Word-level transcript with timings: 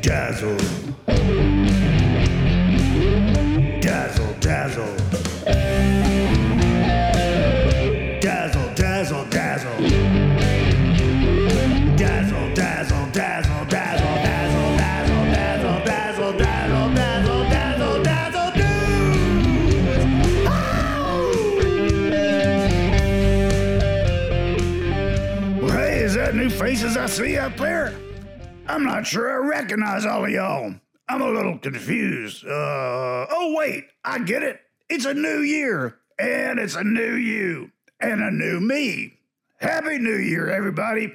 Dazzle. 0.00 0.56
Dazzle, 3.80 4.34
dazzle. 4.40 4.94
Dazzle, 8.20 8.74
dazzle, 8.74 9.24
dazzle. 9.28 9.70
Dazzle, 11.96 12.54
dazzle, 12.54 13.06
dazzle, 13.12 13.64
dazzle, 13.66 13.66
dazzle, 13.66 14.76
dazzle, 14.76 15.34
dazzle, 15.34 15.82
dazzle, 15.84 16.32
dazzle, 16.32 16.94
dazzle, 16.94 17.44
dazzle, 17.50 18.02
dazzle, 18.02 18.50
dudes. 18.52 19.32
Hey, 25.72 26.02
is 26.02 26.14
that 26.14 26.34
new 26.34 26.50
faces 26.50 26.96
I 26.96 27.06
see 27.06 27.36
out 27.36 27.56
there? 27.56 27.77
I'm 28.78 28.84
not 28.84 29.08
sure 29.08 29.28
I 29.28 29.44
recognize 29.44 30.06
all 30.06 30.24
of 30.24 30.30
y'all. 30.30 30.72
I'm 31.08 31.20
a 31.20 31.28
little 31.28 31.58
confused. 31.58 32.46
Uh, 32.46 33.26
oh, 33.28 33.52
wait, 33.58 33.86
I 34.04 34.20
get 34.20 34.44
it. 34.44 34.60
It's 34.88 35.04
a 35.04 35.14
new 35.14 35.40
year, 35.40 35.98
and 36.16 36.60
it's 36.60 36.76
a 36.76 36.84
new 36.84 37.14
you, 37.14 37.72
and 37.98 38.22
a 38.22 38.30
new 38.30 38.60
me. 38.60 39.14
Happy 39.56 39.98
New 39.98 40.16
Year, 40.16 40.48
everybody. 40.48 41.12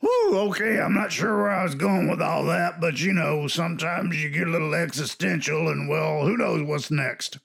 Whew, 0.00 0.36
okay, 0.48 0.80
I'm 0.80 0.94
not 0.94 1.12
sure 1.12 1.36
where 1.36 1.50
I 1.52 1.62
was 1.62 1.76
going 1.76 2.10
with 2.10 2.20
all 2.20 2.44
that, 2.46 2.80
but 2.80 3.00
you 3.00 3.12
know, 3.12 3.46
sometimes 3.46 4.20
you 4.20 4.28
get 4.28 4.48
a 4.48 4.50
little 4.50 4.74
existential, 4.74 5.68
and 5.68 5.88
well, 5.88 6.26
who 6.26 6.36
knows 6.36 6.64
what's 6.64 6.90
next. 6.90 7.38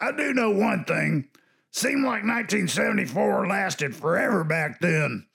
I 0.00 0.12
do 0.12 0.32
know 0.32 0.52
one 0.52 0.84
thing. 0.84 1.28
Seemed 1.72 2.04
like 2.04 2.22
1974 2.22 3.48
lasted 3.48 3.96
forever 3.96 4.44
back 4.44 4.78
then. 4.78 5.26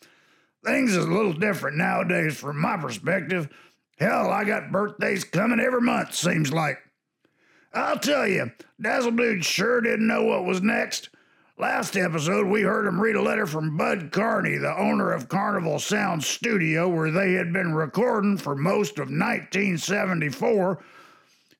Things 0.64 0.96
is 0.96 1.06
a 1.06 1.12
little 1.12 1.34
different 1.34 1.78
nowadays 1.78 2.38
from 2.38 2.60
my 2.60 2.78
perspective. 2.78 3.50
Hell, 3.98 4.30
I 4.30 4.44
got 4.44 4.72
birthdays 4.72 5.24
coming 5.24 5.60
every 5.60 5.82
month, 5.82 6.14
seems 6.14 6.52
like. 6.52 6.78
I'll 7.74 8.00
tell 8.00 8.28
you, 8.28 8.52
Dazzle 8.82 9.12
Dude 9.12 9.46
sure 9.46 9.82
didn't 9.82 10.08
know 10.08 10.24
what 10.24 10.46
was 10.46 10.62
next. 10.62 11.10
Last 11.58 11.98
episode, 11.98 12.48
we 12.48 12.62
heard 12.62 12.88
him 12.88 13.02
read 13.02 13.18
a 13.18 13.22
letter 13.22 13.46
from 13.46 13.76
Bud 13.78 14.12
Carney, 14.12 14.58
the 14.58 14.78
owner 14.78 15.12
of 15.12 15.28
Carnival 15.28 15.78
Sound 15.78 16.24
Studio, 16.24 16.88
where 16.88 17.12
they 17.12 17.34
had 17.34 17.52
been 17.52 17.74
recording 17.74 18.38
for 18.38 18.56
most 18.56 18.94
of 18.94 19.10
1974, 19.10 20.82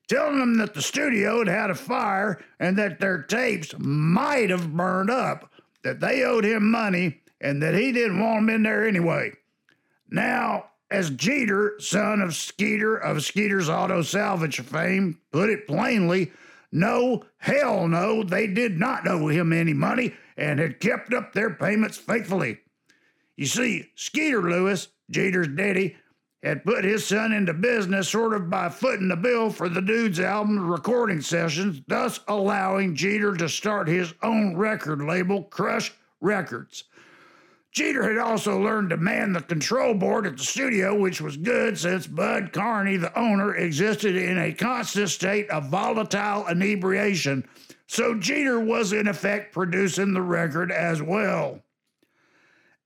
telling 0.08 0.38
them 0.38 0.56
that 0.56 0.72
the 0.72 0.80
studio 0.80 1.40
had 1.40 1.48
had 1.48 1.70
a 1.70 1.74
fire 1.74 2.42
and 2.58 2.78
that 2.78 2.98
their 2.98 3.22
tapes 3.22 3.74
might 3.78 4.48
have 4.48 4.74
burned 4.74 5.10
up, 5.10 5.52
that 5.84 6.00
they 6.00 6.22
owed 6.22 6.44
him 6.44 6.70
money, 6.70 7.20
and 7.40 7.62
that 7.62 7.74
he 7.74 7.92
didn't 7.92 8.20
want 8.20 8.46
them 8.46 8.54
in 8.54 8.62
there 8.62 8.86
anyway. 8.86 9.32
Now, 10.08 10.70
as 10.90 11.10
Jeter, 11.10 11.74
son 11.78 12.20
of 12.20 12.34
Skeeter 12.34 12.96
of 12.96 13.22
Skeeter's 13.24 13.68
Auto 13.68 14.02
Salvage 14.02 14.60
fame, 14.60 15.18
put 15.30 15.48
it 15.48 15.66
plainly, 15.66 16.32
no, 16.72 17.24
hell 17.38 17.88
no, 17.88 18.22
they 18.22 18.46
did 18.46 18.78
not 18.78 19.06
owe 19.08 19.28
him 19.28 19.52
any 19.52 19.72
money 19.72 20.14
and 20.36 20.58
had 20.58 20.80
kept 20.80 21.12
up 21.12 21.32
their 21.32 21.50
payments 21.50 21.96
faithfully. 21.96 22.58
You 23.36 23.46
see, 23.46 23.86
Skeeter 23.94 24.42
Lewis, 24.42 24.88
Jeter's 25.10 25.48
daddy, 25.48 25.96
had 26.42 26.64
put 26.64 26.84
his 26.84 27.06
son 27.06 27.32
into 27.32 27.52
business 27.52 28.08
sort 28.08 28.34
of 28.34 28.48
by 28.48 28.68
footing 28.68 29.08
the 29.08 29.16
bill 29.16 29.50
for 29.50 29.68
the 29.68 29.82
dude's 29.82 30.20
album 30.20 30.58
recording 30.70 31.20
sessions, 31.20 31.82
thus 31.86 32.20
allowing 32.28 32.94
Jeter 32.94 33.34
to 33.36 33.48
start 33.48 33.88
his 33.88 34.14
own 34.22 34.56
record 34.56 35.02
label, 35.02 35.42
Crush 35.44 35.92
Records. 36.20 36.84
Jeter 37.72 38.08
had 38.08 38.18
also 38.18 38.60
learned 38.60 38.90
to 38.90 38.96
man 38.96 39.32
the 39.32 39.40
control 39.40 39.94
board 39.94 40.26
at 40.26 40.36
the 40.36 40.42
studio, 40.42 40.98
which 40.98 41.20
was 41.20 41.36
good 41.36 41.78
since 41.78 42.06
Bud 42.06 42.52
Carney, 42.52 42.96
the 42.96 43.16
owner, 43.16 43.54
existed 43.54 44.16
in 44.16 44.38
a 44.38 44.52
constant 44.52 45.08
state 45.08 45.48
of 45.50 45.68
volatile 45.68 46.48
inebriation. 46.48 47.48
So 47.86 48.14
Jeter 48.14 48.58
was 48.58 48.92
in 48.92 49.06
effect 49.06 49.52
producing 49.52 50.14
the 50.14 50.22
record 50.22 50.72
as 50.72 51.00
well. 51.00 51.60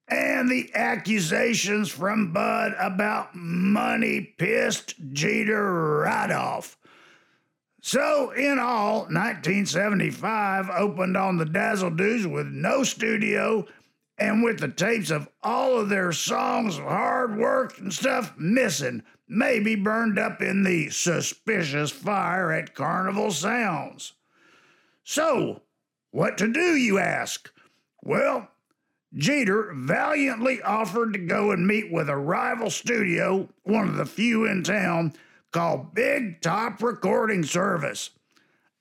And 0.08 0.50
the 0.50 0.70
accusations 0.74 1.90
from 1.90 2.34
Bud 2.34 2.74
about 2.78 3.34
money 3.34 4.34
pissed 4.36 4.94
Jeter 5.12 6.00
right 6.00 6.30
off. 6.30 6.76
So, 7.80 8.30
in 8.30 8.58
all, 8.58 9.00
1975 9.00 10.70
opened 10.70 11.16
on 11.16 11.36
the 11.36 11.44
Dazzle 11.44 11.90
Dudes 11.90 12.26
with 12.26 12.46
no 12.46 12.82
studio 12.82 13.66
and 14.18 14.42
with 14.42 14.60
the 14.60 14.68
tapes 14.68 15.10
of 15.10 15.28
all 15.42 15.78
of 15.78 15.88
their 15.88 16.12
songs 16.12 16.78
of 16.78 16.84
hard 16.84 17.36
work 17.36 17.78
and 17.78 17.92
stuff 17.92 18.34
missing, 18.38 19.02
maybe 19.28 19.74
burned 19.74 20.18
up 20.18 20.40
in 20.40 20.62
the 20.62 20.90
suspicious 20.90 21.90
fire 21.90 22.52
at 22.52 22.74
Carnival 22.74 23.30
Sounds. 23.30 24.12
So, 25.02 25.62
what 26.10 26.38
to 26.38 26.52
do, 26.52 26.76
you 26.76 26.98
ask? 26.98 27.50
Well, 28.02 28.48
Jeter 29.14 29.72
valiantly 29.74 30.60
offered 30.62 31.12
to 31.12 31.18
go 31.18 31.50
and 31.50 31.66
meet 31.66 31.92
with 31.92 32.08
a 32.08 32.16
rival 32.16 32.70
studio, 32.70 33.48
one 33.62 33.88
of 33.88 33.96
the 33.96 34.06
few 34.06 34.44
in 34.44 34.62
town, 34.62 35.12
called 35.52 35.94
Big 35.94 36.40
Top 36.40 36.82
Recording 36.82 37.44
Service. 37.44 38.10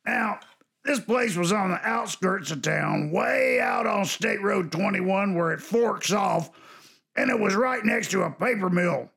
Now, 0.06 0.40
this 0.84 1.00
place 1.00 1.36
was 1.36 1.52
on 1.52 1.70
the 1.70 1.88
outskirts 1.88 2.52
of 2.52 2.62
town, 2.62 3.12
way 3.12 3.60
out 3.60 3.88
on 3.88 4.06
State 4.06 4.42
Road 4.42 4.72
21, 4.72 5.34
where 5.34 5.54
it 5.54 5.62
forks 5.62 6.12
off, 6.12 6.50
and 7.16 7.30
it 7.30 7.40
was 7.40 7.56
right 7.56 7.84
next 7.86 8.12
to 8.12 8.24
a 8.24 8.32
paper 8.32 8.70
mill. 8.70 9.10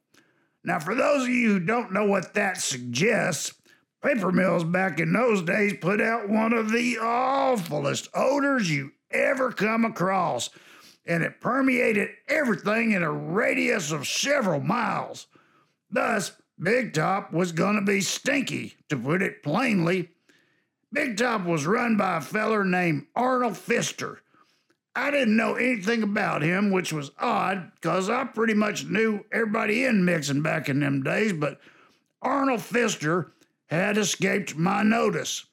Now, 0.63 0.79
for 0.79 0.95
those 0.95 1.23
of 1.23 1.29
you 1.29 1.53
who 1.53 1.61
don't 1.61 1.93
know 1.93 2.05
what 2.05 2.35
that 2.35 2.59
suggests, 2.59 3.55
paper 4.03 4.31
mills 4.31 4.65
back 4.65 5.01
in 5.01 5.13
those 5.13 5.43
days 5.43 5.75
put 5.81 6.01
out 6.01 6.29
one 6.29 6.53
of 6.53 6.71
the 6.71 6.99
awfulest 6.99 8.09
odors 8.15 8.71
you 8.71 8.93
ever 9.11 9.51
come 9.51 9.85
across, 9.85 10.51
and 11.05 11.23
it 11.23 11.41
permeated 11.41 12.11
everything 12.29 12.93
in 12.93 13.03
a 13.03 13.11
radius 13.11 13.91
of 13.91 14.07
several 14.07 14.61
miles. 14.61 15.27
Thus, 15.91 16.33
Big 16.59 16.95
Top 16.95 17.33
was 17.33 17.53
going 17.53 17.77
to 17.77 17.83
be 17.83 18.01
stinky, 18.01 18.75
to 18.89 18.97
put 18.97 19.23
it 19.23 19.43
plainly. 19.43 20.11
Big 20.97 21.19
Top 21.19 21.45
was 21.45 21.67
run 21.67 21.99
by 21.99 22.17
a 22.17 22.21
feller 22.23 22.65
named 22.65 23.05
Arnold 23.15 23.53
Fister. 23.53 24.17
I 24.95 25.11
didn't 25.11 25.37
know 25.37 25.55
anything 25.55 26.03
about 26.03 26.41
him, 26.41 26.71
which 26.71 26.91
was 26.91 27.11
odd, 27.19 27.71
because 27.75 28.09
I 28.09 28.25
pretty 28.25 28.55
much 28.55 28.87
knew 28.87 29.23
everybody 29.31 29.85
in 29.85 30.07
Mixon 30.07 30.41
back 30.41 30.71
in 30.71 30.81
them 30.81 31.03
days, 31.03 31.35
but 31.35 31.61
Arnold 32.23 32.61
Fister 32.61 33.33
had 33.67 33.99
escaped 33.99 34.57
my 34.57 34.83
notice. 34.83 35.45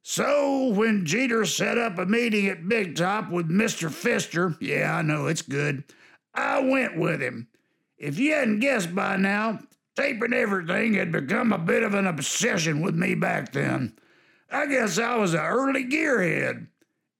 So 0.00 0.68
when 0.68 1.04
Jeter 1.04 1.44
set 1.44 1.76
up 1.76 1.98
a 1.98 2.06
meeting 2.06 2.46
at 2.46 2.66
Big 2.66 2.96
Top 2.96 3.30
with 3.30 3.50
Mr. 3.50 3.90
Fister, 3.90 4.56
yeah, 4.62 4.96
I 4.96 5.02
know 5.02 5.26
it's 5.26 5.42
good, 5.42 5.84
I 6.32 6.60
went 6.60 6.96
with 6.96 7.20
him. 7.20 7.48
If 7.98 8.18
you 8.18 8.32
hadn't 8.32 8.60
guessed 8.60 8.94
by 8.94 9.18
now, 9.18 9.58
taping 9.94 10.32
everything 10.32 10.94
had 10.94 11.12
become 11.12 11.52
a 11.52 11.58
bit 11.58 11.82
of 11.82 11.92
an 11.92 12.06
obsession 12.06 12.80
with 12.80 12.94
me 12.94 13.14
back 13.14 13.52
then. 13.52 13.98
I 14.50 14.66
guess 14.66 14.98
I 14.98 15.16
was 15.16 15.34
an 15.34 15.40
early 15.40 15.84
gearhead. 15.84 16.68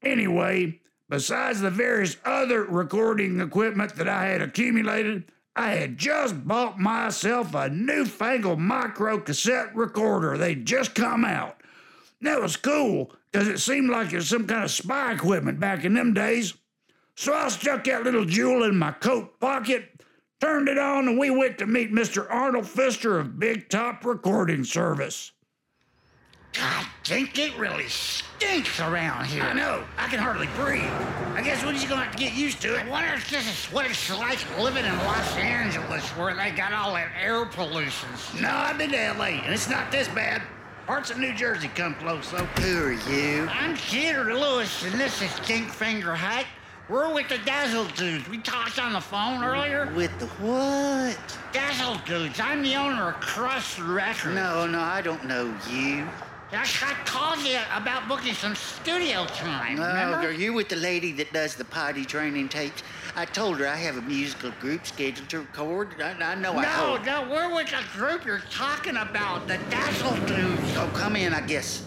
Anyway, 0.03 0.81
besides 1.09 1.61
the 1.61 1.71
various 1.71 2.17
other 2.25 2.65
recording 2.65 3.41
equipment 3.41 3.97
that 3.97 4.09
I 4.09 4.27
had 4.27 4.43
accumulated, 4.43 5.25
I 5.57 5.73
had 5.73 5.99
just 5.99 6.47
bought 6.47 6.79
myself 6.79 7.55
a 7.55 7.69
newfangled 7.69 8.59
micro 8.59 9.21
cassette 9.21 9.75
recorder. 9.75 10.37
They'd 10.37 10.67
just 10.67 10.95
come 10.95 11.25
out. 11.25 11.61
That 12.21 12.41
was 12.41 12.57
cool, 12.57 13.13
because 13.31 13.49
it 13.49 13.59
seemed 13.59 13.91
like 13.91 14.13
it 14.13 14.17
was 14.17 14.29
some 14.29 14.47
kind 14.47 14.65
of 14.65 14.71
spy 14.71 15.13
equipment 15.13 15.61
back 15.61 15.85
in 15.85 15.95
them 15.95 16.15
days. 16.15 16.55
So 17.17 17.33
I 17.33 17.49
stuck 17.49 17.85
that 17.85 18.03
little 18.03 18.25
jewel 18.25 18.65
in 18.65 18.77
my 18.77 18.93
coat 18.93 19.39
pocket, 19.39 19.91
turned 20.41 20.69
it 20.69 20.79
on, 20.79 21.07
and 21.07 21.19
we 21.19 21.31
went 21.31 21.59
to 21.59 21.67
meet 21.67 21.93
Mr. 21.93 22.27
Arnold 22.29 22.65
Fister 22.65 23.21
of 23.21 23.39
Big 23.39 23.69
Top 23.69 24.05
Recording 24.05 24.65
Service. 24.65 25.33
God, 26.55 26.87
think 27.03 27.39
it 27.39 27.57
really 27.59 27.89
stinks 27.89 28.79
around 28.79 29.27
here. 29.27 29.43
I 29.43 29.53
know, 29.53 29.85
I 29.99 30.07
can 30.07 30.21
hardly 30.21 30.47
breathe. 30.57 30.85
I 31.35 31.43
guess 31.43 31.65
we're 31.65 31.73
just 31.73 31.89
gonna 31.89 32.05
have 32.05 32.15
to 32.15 32.19
get 32.19 32.33
used 32.33 32.63
to 32.63 32.77
it. 32.77 32.87
I 32.87 32.89
wonder 32.89 33.13
if 33.13 33.29
this 33.29 33.47
is 33.49 33.73
what 33.73 33.87
it's 33.87 34.11
like 34.11 34.39
living 34.59 34.85
in 34.85 34.97
Los 34.99 35.37
Angeles, 35.37 36.09
where 36.11 36.35
they 36.35 36.53
got 36.53 36.73
all 36.73 36.95
that 36.95 37.11
air 37.21 37.45
pollution. 37.45 38.09
No, 38.41 38.51
I've 38.51 38.79
been 38.79 38.93
to 38.93 39.15
LA, 39.19 39.43
and 39.43 39.53
it's 39.53 39.69
not 39.69 39.91
this 39.91 40.07
bad. 40.09 40.43
Parts 40.87 41.11
of 41.11 41.19
New 41.19 41.35
Jersey 41.35 41.69
come 41.75 41.95
close, 41.97 42.31
though. 42.31 42.45
Who 42.45 42.85
are 42.85 42.93
you? 42.93 43.49
I'm 43.51 43.75
Jeter 43.77 44.35
Lewis, 44.35 44.85
and 44.85 45.01
this 45.01 45.23
is 45.23 45.35
Dink 45.47 45.69
Fingerhut. 45.69 46.45
We're 46.89 47.13
with 47.15 47.31
the 47.31 47.39
Dazzle 47.39 47.87
Dudes. 47.97 48.29
We 48.29 48.37
talked 48.37 48.79
on 48.79 48.93
the 48.93 49.01
phone 49.01 49.43
earlier. 49.43 49.91
With 49.97 50.17
the 50.19 50.27
what? 50.27 51.39
Dazzle 51.53 51.97
Dudes. 52.05 52.39
I'm 52.39 52.63
the 52.63 52.77
owner 52.77 53.09
of 53.09 53.21
Crush 53.21 53.79
Records. 53.81 54.35
No, 54.35 54.67
no, 54.67 54.81
I 54.81 55.01
don't 55.01 55.25
know 55.25 55.55
you. 55.71 56.07
I, 56.53 56.63
I 56.63 56.95
called 57.05 57.41
you 57.41 57.59
about 57.75 58.07
booking 58.09 58.35
some 58.35 58.55
studio 58.55 59.25
time. 59.27 59.77
No, 59.77 59.87
remember? 59.89 60.29
are 60.29 60.33
you 60.33 60.53
with 60.53 60.69
the 60.69 60.77
lady 60.77 61.11
that 61.13 61.33
does 61.33 61.57
the 61.57 61.65
potty 61.65 62.05
training 62.05 62.49
tapes? 62.49 62.83
I 63.17 63.25
told 63.25 63.59
her 63.59 63.67
I 63.67 63.77
have 63.77 63.97
a 63.97 64.03
musical 64.03 64.51
group 64.61 64.87
scheduled 64.87 65.29
to 65.31 65.41
record. 65.41 65.95
I, 66.01 66.13
I 66.13 66.35
know 66.37 66.53
I 66.53 66.63
No, 66.63 66.87
told 66.97 67.07
no, 67.07 67.29
we're 67.31 67.55
with 67.55 67.71
the 67.71 67.83
group 67.97 68.25
you're 68.25 68.43
talking 68.51 68.97
about, 68.97 69.49
the 69.49 69.59
Dazzle 69.71 70.15
Dudes. 70.27 70.77
Oh, 70.77 70.91
come 70.95 71.17
in, 71.17 71.33
I 71.35 71.41
guess. 71.41 71.85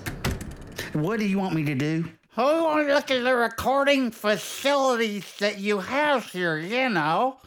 What 0.94 1.20
do 1.20 1.26
you 1.26 1.38
want 1.40 1.54
me 1.54 1.64
to 1.66 1.76
do? 1.76 2.06
We 2.38 2.44
want 2.44 2.88
to 2.88 2.94
look 2.94 3.10
at 3.10 3.24
the 3.24 3.36
recording 3.36 4.12
facilities 4.12 5.38
that 5.40 5.60
you 5.60 5.80
have 5.80 6.26
here, 6.26 6.58
you 6.60 6.90
know. 6.90 7.38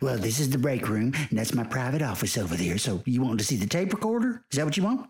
Well, 0.00 0.18
this 0.18 0.40
is 0.40 0.50
the 0.50 0.58
break 0.58 0.88
room, 0.88 1.12
and 1.30 1.38
that's 1.38 1.54
my 1.54 1.64
private 1.64 2.02
office 2.02 2.36
over 2.36 2.56
there. 2.56 2.76
So 2.76 3.02
you 3.06 3.22
want 3.22 3.38
to 3.38 3.44
see 3.44 3.56
the 3.56 3.66
tape 3.66 3.92
recorder? 3.92 4.42
Is 4.50 4.56
that 4.58 4.64
what 4.64 4.76
you 4.76 4.82
want? 4.82 5.08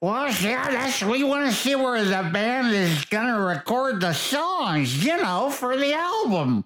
Well, 0.00 0.30
yeah, 0.42 0.70
that's 0.70 1.02
we 1.02 1.24
want 1.24 1.46
to 1.46 1.52
see 1.52 1.74
where 1.74 2.04
the 2.04 2.28
band 2.32 2.74
is 2.74 3.04
gonna 3.06 3.40
record 3.40 4.00
the 4.00 4.12
songs, 4.12 5.04
you 5.04 5.16
know, 5.16 5.50
for 5.50 5.76
the 5.76 5.94
album. 5.94 6.64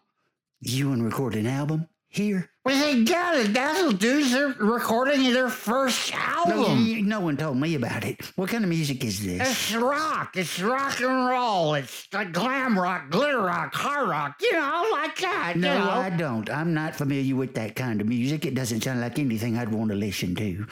You 0.61 0.89
want 0.89 1.01
to 1.01 1.05
record 1.05 1.37
an 1.37 1.47
album 1.47 1.89
here? 2.09 2.51
Well, 2.65 2.75
We 2.75 2.81
say, 2.81 2.99
yeah, 3.13 3.41
the 3.43 3.49
Dazzle 3.49 3.93
Dudes 3.93 4.35
are 4.35 4.49
recording 4.59 5.33
their 5.33 5.49
first 5.49 6.13
No, 6.13 6.19
album. 6.19 6.85
you- 6.85 7.03
no 7.03 7.21
one 7.21 7.37
told 7.39 7.57
me 7.57 7.75
about 7.77 8.05
it. 8.05 8.31
What 8.37 8.51
kind 8.51 8.65
of 8.65 8.69
music 8.69 9.03
is 9.05 9.25
this? 9.25 9.41
It's 9.49 9.75
rock. 9.75 10.37
It's 10.37 10.61
rock 10.61 11.01
and 11.01 11.27
roll. 11.27 11.75
It's 11.75 12.09
like 12.13 12.33
glam 12.33 12.79
rock, 12.79 13.11
glitter 13.11 13.41
rock, 13.41 13.73
hard 13.75 14.09
rock. 14.09 14.35
You 14.43 14.53
know, 14.53 14.89
like 14.93 15.17
that. 15.21 15.55
No, 15.57 15.73
you 15.73 15.79
know. 15.79 15.91
I 15.91 16.11
don't. 16.11 16.51
I'm 16.51 16.75
not 16.75 16.95
familiar 16.97 17.37
with 17.37 17.55
that 17.55 17.75
kind 17.77 18.01
of 18.03 18.07
music. 18.09 18.45
It 18.45 18.55
doesn't 18.55 18.83
sound 18.83 19.01
like 19.01 19.19
anything 19.19 19.57
I'd 19.57 19.73
want 19.73 19.91
to 19.93 19.97
listen 19.97 20.35
to. 20.35 20.67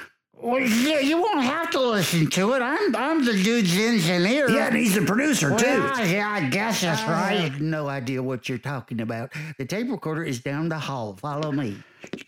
Well, 0.48 0.60
yeah, 0.60 1.00
you 1.00 1.20
won't 1.20 1.42
have 1.42 1.70
to 1.72 1.80
listen 1.80 2.28
to 2.30 2.54
it. 2.54 2.62
I'm, 2.62 2.96
I'm 2.96 3.24
the 3.24 3.34
dude's 3.34 3.76
engineer. 3.76 4.48
Yeah, 4.48 4.68
and 4.68 4.76
he's 4.76 4.94
the 4.94 5.02
producer, 5.02 5.50
Well, 5.50 5.58
too. 5.58 5.66
yeah, 5.66 6.02
yeah, 6.04 6.30
I 6.30 6.48
guess 6.48 6.80
that's 6.80 7.02
oh, 7.02 7.06
I 7.06 7.10
right. 7.10 7.40
have 7.52 7.60
no 7.60 7.88
idea 7.88 8.22
what 8.22 8.48
you're 8.48 8.56
talking 8.56 9.00
about. 9.02 9.32
The 9.58 9.66
tape 9.66 9.90
recorder 9.90 10.24
is 10.24 10.40
down 10.40 10.68
the 10.70 10.78
hall. 10.78 11.16
Follow 11.20 11.52
me. 11.52 11.76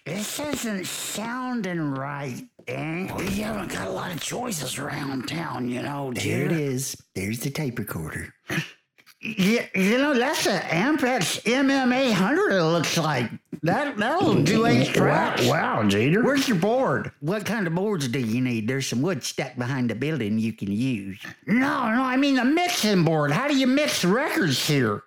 This 0.04 0.38
isn't 0.38 0.86
sounding 0.86 1.80
right, 1.92 2.42
Dan. 2.66 3.14
We 3.16 3.26
haven't 3.40 3.72
got 3.72 3.86
a 3.88 3.90
lot 3.90 4.12
of 4.12 4.20
choices 4.20 4.78
around 4.78 5.28
town, 5.28 5.68
you 5.68 5.80
know. 5.80 6.12
There 6.14 6.44
it 6.44 6.52
is. 6.52 6.96
There's 7.14 7.38
the 7.40 7.50
tape 7.50 7.78
recorder. 7.78 8.34
Yeah, 9.22 9.66
you 9.74 9.98
know, 9.98 10.14
that's 10.14 10.46
an 10.46 10.62
Ampex 10.62 11.42
MM800, 11.42 12.52
it 12.52 12.64
looks 12.64 12.96
like. 12.96 13.30
That, 13.62 13.98
that'll 13.98 14.42
do 14.42 14.64
eight 14.64 14.94
tracks. 14.94 15.46
Wow, 15.46 15.86
Jeter. 15.86 16.22
Where's 16.24 16.48
your 16.48 16.56
board? 16.56 17.12
What 17.20 17.44
kind 17.44 17.66
of 17.66 17.74
boards 17.74 18.08
do 18.08 18.18
you 18.18 18.40
need? 18.40 18.66
There's 18.66 18.86
some 18.86 19.02
wood 19.02 19.22
stacked 19.22 19.58
behind 19.58 19.90
the 19.90 19.94
building 19.94 20.38
you 20.38 20.54
can 20.54 20.72
use. 20.72 21.20
No, 21.46 21.92
no, 21.92 22.02
I 22.02 22.16
mean 22.16 22.36
the 22.36 22.44
mixing 22.46 23.04
board. 23.04 23.30
How 23.30 23.46
do 23.46 23.54
you 23.54 23.66
mix 23.66 24.02
records 24.02 24.66
here? 24.66 25.02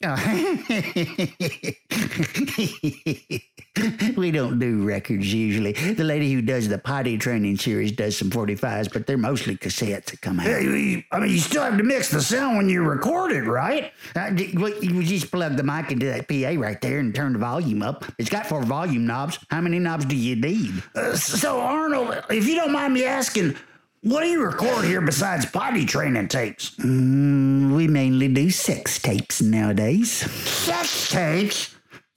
we 4.16 4.30
don't 4.30 4.58
do 4.58 4.82
records 4.82 5.32
usually. 5.32 5.72
The 5.72 6.02
lady 6.04 6.32
who 6.32 6.40
does 6.42 6.68
the 6.68 6.78
potty 6.78 7.16
training 7.18 7.58
series 7.58 7.92
does 7.92 8.16
some 8.16 8.30
45s, 8.30 8.90
but 8.92 9.06
they're 9.06 9.18
mostly 9.18 9.56
cassettes 9.56 10.06
that 10.06 10.20
come 10.22 10.40
out. 10.40 10.46
You- 10.46 11.02
I 11.12 11.20
mean, 11.20 11.30
you 11.30 11.38
still 11.38 11.62
have 11.62 11.76
to 11.76 11.82
mix 11.84 12.08
the 12.10 12.22
sound 12.22 12.56
when 12.56 12.68
you 12.70 12.82
record 12.82 13.32
it, 13.32 13.42
right? 13.42 13.92
Uh, 14.16 14.30
you 14.34 15.02
just 15.02 15.30
plug 15.30 15.56
the 15.56 15.62
mic 15.62 15.92
into 15.92 16.06
that 16.06 16.26
PA 16.28 16.58
right 16.60 16.80
there 16.80 16.98
and 17.00 17.14
turn 17.14 17.34
the 17.34 17.38
volume 17.38 17.82
up. 17.82 18.04
It's 18.18 18.30
got 18.30 18.46
four 18.46 18.62
volume 18.62 19.06
knobs. 19.06 19.38
How 19.50 19.60
many 19.60 19.78
knobs 19.78 20.06
do 20.06 20.16
you 20.16 20.36
need? 20.36 20.82
Uh, 20.94 21.14
so, 21.14 21.60
Arnold, 21.60 22.16
if 22.30 22.48
you 22.48 22.54
don't 22.56 22.72
mind 22.72 22.94
me 22.94 23.04
asking, 23.04 23.54
what 24.02 24.22
do 24.22 24.28
you 24.28 24.42
record 24.42 24.84
here 24.84 25.00
besides 25.00 25.44
potty 25.46 25.84
training 25.84 26.28
tapes? 26.28 26.70
Mm, 26.76 27.74
we 27.74 27.86
mainly 27.86 28.28
do 28.28 28.50
sex 28.50 28.98
tapes 28.98 29.42
nowadays. 29.42 30.10
Sex 30.10 31.10
tapes? 31.10 31.74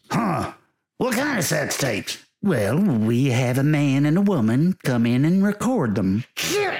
Huh. 0.10 0.54
What 0.98 1.16
kind 1.16 1.38
of 1.38 1.44
sex 1.44 1.78
tapes? 1.78 2.24
Well, 2.42 2.78
we 2.80 3.28
have 3.28 3.58
a 3.58 3.64
man 3.64 4.06
and 4.06 4.18
a 4.18 4.22
woman 4.22 4.78
come 4.84 5.06
in 5.06 5.26
and 5.26 5.44
record 5.44 5.96
them. 5.96 6.24
You, 6.52 6.72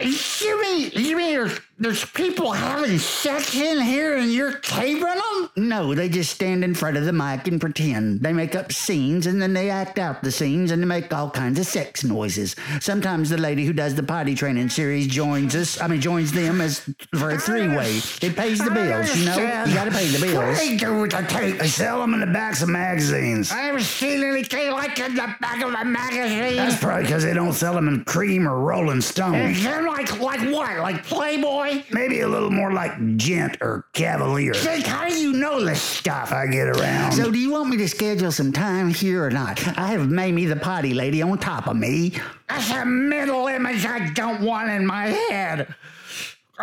you 0.42 0.62
mean, 0.62 0.92
you 0.94 1.18
mean 1.18 1.50
there's, 1.84 2.06
people 2.06 2.52
having 2.52 2.98
sex 2.98 3.56
in 3.56 3.82
here 3.82 4.18
and 4.18 4.32
you're 4.32 4.60
taping 4.60 5.02
them? 5.02 5.50
No, 5.56 5.94
they 5.94 6.10
just 6.10 6.32
stand 6.32 6.64
in 6.64 6.74
front 6.74 6.98
of 6.98 7.06
the 7.06 7.14
mic 7.14 7.48
and 7.48 7.60
pretend. 7.60 8.22
They 8.22 8.34
make 8.34 8.56
up 8.56 8.72
scenes 8.72 9.28
and 9.28 9.42
then 9.42 9.54
they 9.54 9.70
act 9.70 10.00
out 10.00 10.24
the 10.24 10.32
scenes 10.32 10.72
and 10.72 10.82
they 10.82 10.88
make 10.88 11.14
all 11.14 11.30
kinds 11.30 11.60
of 11.60 11.66
sex 11.66 12.04
noises. 12.04 12.56
Sometimes 12.80 13.30
the 13.30 13.38
lady 13.38 13.66
who 13.66 13.74
does 13.74 13.96
the 13.96 14.04
potty 14.04 14.36
training 14.36 14.70
series 14.70 15.08
joins 15.08 15.56
us, 15.56 15.80
I 15.82 15.88
mean, 15.88 16.02
joins 16.02 16.32
them 16.32 16.62
as 16.62 16.80
for 17.18 17.32
a 17.32 17.38
three 17.40 17.68
way. 17.68 17.98
It 18.22 18.36
pays 18.36 18.60
the 18.60 18.72
bills, 18.72 19.16
you 19.18 19.26
know? 19.26 19.38
You 19.38 19.74
gotta 19.74 19.92
pay 19.92 20.08
the 20.08 20.36
What 20.36 20.46
bills. 20.46 20.58
they 20.60 20.78
do 20.78 21.02
with 21.02 21.12
the 21.12 21.22
tape? 21.28 21.60
They 21.60 21.68
sell 21.68 22.00
them 22.00 22.14
in 22.14 22.20
the 22.20 22.28
backs 22.28 22.62
of 22.62 22.70
magazines. 22.70 23.52
I 23.52 23.62
haven't 23.62 23.82
seen 23.84 24.24
anything 24.24 24.72
like 24.72 24.98
in 25.00 25.16
the 25.16 25.36
back 25.42 25.62
of 25.64 25.74
a 25.74 25.86
magazine. 25.86 26.58
That's 26.58 26.78
probably 26.82 27.04
because 27.04 27.24
they 27.24 27.34
don't 27.34 27.54
sell 27.54 27.74
them 27.74 27.88
in 27.88 28.06
Creem 28.06 28.50
or 28.50 28.60
Rolling 28.60 29.02
Stone. 29.02 29.54
They're 29.54 29.84
like, 29.84 30.20
like 30.20 30.42
what? 30.52 30.78
Like 30.80 31.04
Playboy? 31.04 31.73
Maybe 31.92 32.22
a 32.22 32.28
little 32.28 32.50
more 32.50 32.72
like 32.74 33.18
Gent 33.18 33.58
or 33.62 33.86
Cavalier. 33.94 34.54
Jake, 34.54 34.86
how 34.86 35.08
do 35.08 35.16
you 35.16 35.34
know 35.34 35.64
this 35.64 35.82
stuff? 35.82 36.32
I 36.32 36.48
get 36.48 36.68
around. 36.68 37.14
So, 37.14 37.32
do 37.32 37.38
you 37.38 37.52
want 37.52 37.70
me 37.70 37.78
to 37.78 37.88
schedule 37.88 38.32
some 38.32 38.52
time 38.52 38.90
here 38.90 39.26
or 39.26 39.32
not? 39.32 39.66
I 39.78 39.88
have 39.88 40.10
Mamie, 40.10 40.46
the 40.46 40.56
potty 40.56 40.94
lady, 40.94 41.22
on 41.22 41.38
top 41.38 41.68
of 41.68 41.76
me. 41.76 42.14
That's 42.50 42.70
a 42.72 42.86
mental 42.86 43.48
image 43.48 43.86
I 43.86 44.10
don't 44.12 44.42
want 44.42 44.70
in 44.70 44.86
my 44.86 45.08
head. 45.08 45.74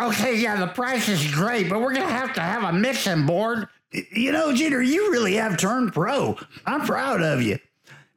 Okay, 0.01 0.37
yeah, 0.37 0.55
the 0.55 0.67
price 0.67 1.09
is 1.09 1.33
great, 1.33 1.69
but 1.69 1.81
we're 1.81 1.93
gonna 1.93 2.07
have 2.07 2.33
to 2.35 2.41
have 2.41 2.63
a 2.63 2.73
mixing 2.73 3.25
board. 3.25 3.67
You 3.91 4.31
know, 4.31 4.53
Jeter, 4.53 4.81
you 4.81 5.11
really 5.11 5.33
have 5.35 5.57
turned 5.57 5.93
pro. 5.93 6.37
I'm 6.65 6.85
proud 6.85 7.21
of 7.21 7.41
you. 7.41 7.59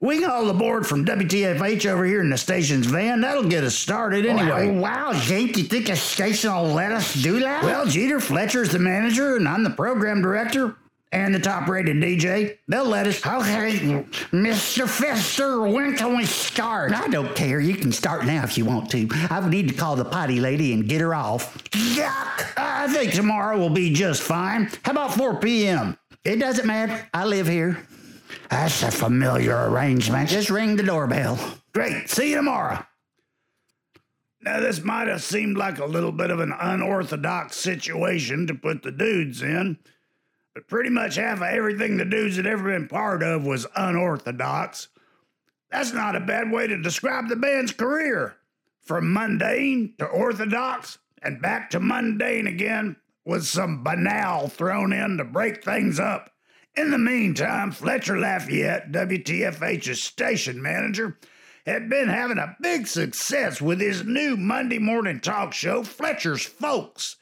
We 0.04 0.18
can 0.18 0.28
haul 0.28 0.44
the 0.44 0.52
board 0.52 0.86
from 0.86 1.06
WTFH 1.06 1.86
over 1.86 2.04
here 2.04 2.20
in 2.20 2.28
the 2.28 2.36
station's 2.36 2.84
van. 2.84 3.22
That'll 3.22 3.48
get 3.48 3.64
us 3.64 3.74
started 3.74 4.26
anyway. 4.26 4.68
Wow, 4.68 5.12
wow, 5.12 5.18
Jake, 5.18 5.56
you 5.56 5.64
think 5.64 5.88
a 5.88 5.96
station 5.96 6.54
will 6.54 6.74
let 6.74 6.92
us 6.92 7.14
do 7.14 7.40
that? 7.40 7.64
Well, 7.64 7.86
Jeter, 7.86 8.20
Fletcher's 8.20 8.68
the 8.68 8.78
manager, 8.78 9.36
and 9.36 9.48
I'm 9.48 9.64
the 9.64 9.70
program 9.70 10.20
director 10.20 10.76
and 11.10 11.34
the 11.34 11.38
top 11.38 11.68
rated 11.68 11.96
DJ. 11.96 12.58
They'll 12.68 12.84
let 12.84 13.06
us. 13.06 13.24
okay, 13.24 14.04
Mr. 14.30 14.84
Fister, 14.84 15.72
when 15.72 15.96
can 15.96 16.14
we 16.18 16.26
start? 16.26 16.92
I 16.92 17.08
don't 17.08 17.34
care. 17.34 17.58
You 17.58 17.74
can 17.74 17.90
start 17.90 18.26
now 18.26 18.44
if 18.44 18.58
you 18.58 18.66
want 18.66 18.90
to. 18.90 19.08
I 19.30 19.48
need 19.48 19.68
to 19.68 19.74
call 19.74 19.96
the 19.96 20.04
potty 20.04 20.38
lady 20.38 20.74
and 20.74 20.86
get 20.86 21.00
her 21.00 21.14
off. 21.14 21.56
Yuck! 21.70 22.52
I 22.58 22.88
think 22.88 23.14
tomorrow 23.14 23.58
will 23.58 23.70
be 23.70 23.94
just 23.94 24.22
fine. 24.22 24.68
How 24.82 24.92
about 24.92 25.14
4 25.14 25.36
p.m.? 25.40 25.96
It 26.24 26.36
doesn't 26.36 26.66
matter. 26.66 27.08
I 27.14 27.24
live 27.24 27.48
here. 27.48 27.78
That's 28.50 28.82
a 28.82 28.90
familiar 28.90 29.68
arrangement. 29.68 30.28
Just 30.28 30.50
ring 30.50 30.76
the 30.76 30.82
doorbell. 30.82 31.38
Great. 31.72 32.08
See 32.08 32.30
you 32.30 32.36
tomorrow. 32.36 32.84
Now, 34.42 34.60
this 34.60 34.84
might 34.84 35.08
have 35.08 35.22
seemed 35.22 35.56
like 35.56 35.78
a 35.78 35.86
little 35.86 36.12
bit 36.12 36.30
of 36.30 36.40
an 36.40 36.52
unorthodox 36.52 37.56
situation 37.56 38.46
to 38.46 38.54
put 38.54 38.82
the 38.82 38.92
dudes 38.92 39.40
in, 39.40 39.78
but 40.54 40.68
pretty 40.68 40.90
much 40.90 41.16
half 41.16 41.38
of 41.38 41.44
everything 41.44 41.96
the 41.96 42.04
dudes 42.04 42.36
had 42.36 42.46
ever 42.46 42.64
been 42.70 42.86
part 42.86 43.22
of 43.22 43.46
was 43.46 43.66
unorthodox. 43.74 44.88
That's 45.70 45.94
not 45.94 46.14
a 46.14 46.20
bad 46.20 46.52
way 46.52 46.66
to 46.66 46.80
describe 46.80 47.28
the 47.28 47.36
band's 47.36 47.72
career. 47.72 48.36
From 48.82 49.14
mundane 49.14 49.94
to 49.98 50.04
orthodox 50.04 50.98
and 51.22 51.40
back 51.40 51.70
to 51.70 51.80
mundane 51.80 52.46
again, 52.46 52.96
with 53.24 53.46
some 53.46 53.82
banal 53.82 54.48
thrown 54.48 54.92
in 54.92 55.16
to 55.16 55.24
break 55.24 55.64
things 55.64 55.98
up. 55.98 56.33
In 56.76 56.90
the 56.90 56.98
meantime, 56.98 57.70
Fletcher 57.70 58.18
Lafayette, 58.18 58.90
WTFH's 58.90 60.02
station 60.02 60.60
manager, 60.60 61.18
had 61.66 61.88
been 61.88 62.08
having 62.08 62.38
a 62.38 62.56
big 62.60 62.88
success 62.88 63.60
with 63.62 63.80
his 63.80 64.04
new 64.04 64.36
Monday 64.36 64.80
morning 64.80 65.20
talk 65.20 65.52
show, 65.52 65.84
Fletcher's 65.84 66.44
Folks. 66.44 67.16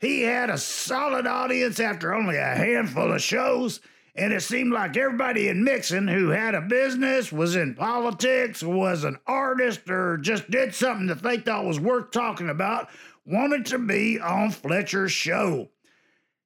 He 0.00 0.22
had 0.22 0.48
a 0.48 0.56
solid 0.56 1.26
audience 1.26 1.78
after 1.80 2.14
only 2.14 2.36
a 2.36 2.54
handful 2.54 3.12
of 3.12 3.20
shows, 3.20 3.80
and 4.14 4.32
it 4.32 4.42
seemed 4.42 4.72
like 4.72 4.96
everybody 4.96 5.48
in 5.48 5.62
Mixon 5.62 6.08
who 6.08 6.30
had 6.30 6.54
a 6.54 6.62
business, 6.62 7.30
was 7.30 7.56
in 7.56 7.74
politics, 7.74 8.62
was 8.62 9.04
an 9.04 9.18
artist, 9.26 9.90
or 9.90 10.16
just 10.16 10.50
did 10.50 10.74
something 10.74 11.08
that 11.08 11.22
they 11.22 11.36
thought 11.36 11.66
was 11.66 11.78
worth 11.78 12.10
talking 12.10 12.48
about 12.48 12.88
wanted 13.26 13.66
to 13.66 13.78
be 13.78 14.18
on 14.18 14.50
Fletcher's 14.50 15.12
show. 15.12 15.68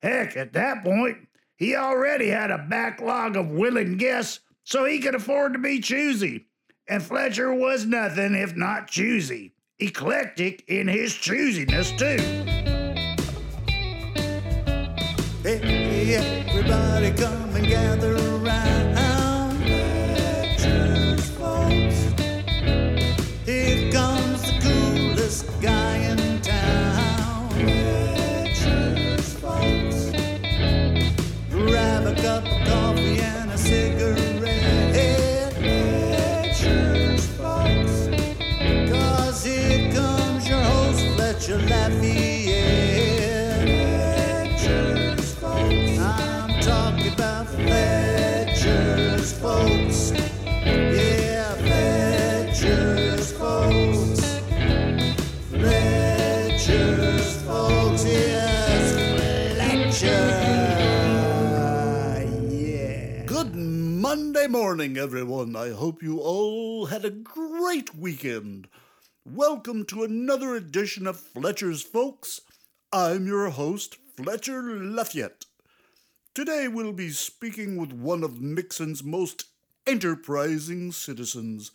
Heck, 0.03 0.37
at 0.37 0.55
that 0.55 0.83
point, 0.83 1.29
he 1.63 1.77
already 1.77 2.29
had 2.29 2.51
a 2.51 2.59
backlog 2.59 3.37
of 3.37 3.47
willing 3.51 3.97
guests, 3.97 4.41
so 4.65 4.85
he 4.85 4.99
could 4.99 5.15
afford 5.15 5.53
to 5.53 5.61
be 5.61 5.79
choosy. 5.79 6.47
And 6.89 7.01
Fletcher 7.01 7.55
was 7.55 7.87
nothing 7.87 8.35
if 8.35 8.57
not 8.57 8.89
choosy. 8.89 9.55
Eclectic 9.79 10.65
in 10.67 10.89
his 10.89 11.13
choosiness, 11.13 11.97
too. 11.97 12.19
Everybody 15.45 17.13
come 17.13 17.55
and 17.55 17.67
gather 17.69 18.17
around. 18.17 18.62
Everyone. 65.03 65.57
I 65.57 65.71
hope 65.71 66.01
you 66.01 66.21
all 66.21 66.87
had 66.87 67.05
a 67.05 67.11
great 67.11 67.93
weekend. 67.93 68.69
Welcome 69.27 69.85
to 69.87 70.05
another 70.05 70.55
edition 70.55 71.09
of 71.09 71.19
Fletcher's 71.19 71.83
Folks. 71.83 72.43
I'm 72.93 73.27
your 73.27 73.51
host, 73.51 73.97
Fletcher 74.17 74.63
Lafayette. 74.63 75.47
Today 76.37 76.69
we'll 76.69 76.93
be 76.93 77.11
speaking 77.11 77.77
with 77.77 77.93
one 77.93 78.23
of 78.23 78.41
Mixon's 78.41 79.03
most 79.03 79.47
enterprising 79.89 80.93
citizens. 80.93 81.73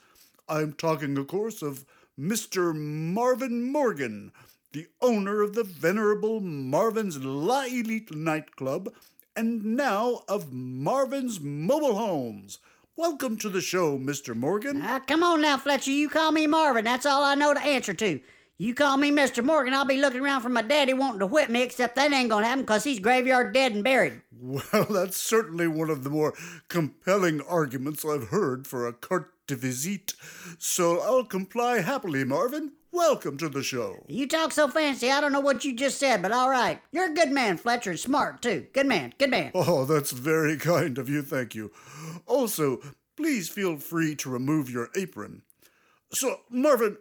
I'm 0.47 0.71
talking, 0.71 1.17
of 1.17 1.27
course, 1.27 1.61
of 1.61 1.83
Mr. 2.17 2.73
Marvin 2.73 3.69
Morgan, 3.69 4.31
the 4.71 4.87
owner 5.01 5.41
of 5.41 5.53
the 5.53 5.65
venerable 5.65 6.39
Marvin's 6.39 7.17
La 7.17 7.63
Elite 7.63 8.15
nightclub 8.15 8.93
and 9.35 9.65
now 9.75 10.21
of 10.29 10.53
Marvin's 10.53 11.41
Mobile 11.41 11.97
Homes. 11.97 12.59
Welcome 12.97 13.37
to 13.37 13.49
the 13.49 13.61
show, 13.61 13.99
Mr. 13.99 14.35
Morgan. 14.35 14.81
Ah, 14.83 14.99
come 14.99 15.21
on 15.21 15.39
now, 15.39 15.57
Fletcher. 15.57 15.91
You 15.91 16.09
call 16.09 16.31
me 16.31 16.47
Marvin. 16.47 16.83
That's 16.83 17.05
all 17.05 17.23
I 17.23 17.35
know 17.35 17.53
to 17.53 17.61
answer 17.61 17.93
to. 17.93 18.19
You 18.57 18.73
call 18.73 18.97
me 18.97 19.11
Mr. 19.11 19.43
Morgan, 19.45 19.75
I'll 19.75 19.85
be 19.85 20.01
looking 20.01 20.21
around 20.21 20.41
for 20.41 20.49
my 20.49 20.63
daddy 20.63 20.95
wanting 20.95 21.19
to 21.19 21.27
whip 21.27 21.47
me, 21.51 21.61
except 21.61 21.95
that 21.95 22.11
ain't 22.11 22.31
gonna 22.31 22.47
happen 22.47 22.63
because 22.63 22.83
he's 22.83 22.97
graveyard 22.97 23.53
dead 23.53 23.73
and 23.73 23.83
buried. 23.83 24.23
Well, 24.41 24.87
that's 24.89 25.15
certainly 25.15 25.67
one 25.67 25.91
of 25.91 26.03
the 26.03 26.09
more 26.09 26.33
compelling 26.69 27.39
arguments 27.41 28.03
I've 28.03 28.29
heard 28.29 28.65
for 28.65 28.87
a 28.87 28.93
carte 28.93 29.31
de 29.45 29.55
visite. 29.55 30.15
So 30.57 30.99
I'll 30.99 31.23
comply 31.23 31.81
happily, 31.81 32.23
Marvin. 32.23 32.71
Welcome 32.97 33.37
to 33.37 33.47
the 33.47 33.61
show. 33.61 34.03
You 34.07 34.27
talk 34.27 34.51
so 34.51 34.67
fancy, 34.67 35.11
I 35.11 35.21
don't 35.21 35.31
know 35.31 35.39
what 35.39 35.63
you 35.63 35.75
just 35.75 35.99
said, 35.99 36.23
but 36.23 36.31
all 36.31 36.49
right. 36.49 36.81
You're 36.91 37.11
a 37.11 37.13
good 37.13 37.29
man, 37.29 37.57
Fletcher, 37.57 37.91
and 37.91 37.99
smart, 37.99 38.41
too. 38.41 38.65
Good 38.73 38.87
man, 38.87 39.13
good 39.19 39.29
man. 39.29 39.51
Oh, 39.53 39.85
that's 39.85 40.09
very 40.09 40.57
kind 40.57 40.97
of 40.97 41.07
you, 41.07 41.21
thank 41.21 41.53
you. 41.53 41.71
Also, 42.25 42.81
please 43.15 43.49
feel 43.49 43.77
free 43.77 44.15
to 44.15 44.31
remove 44.31 44.71
your 44.71 44.89
apron. 44.95 45.43
So, 46.11 46.39
Marvin, 46.49 46.97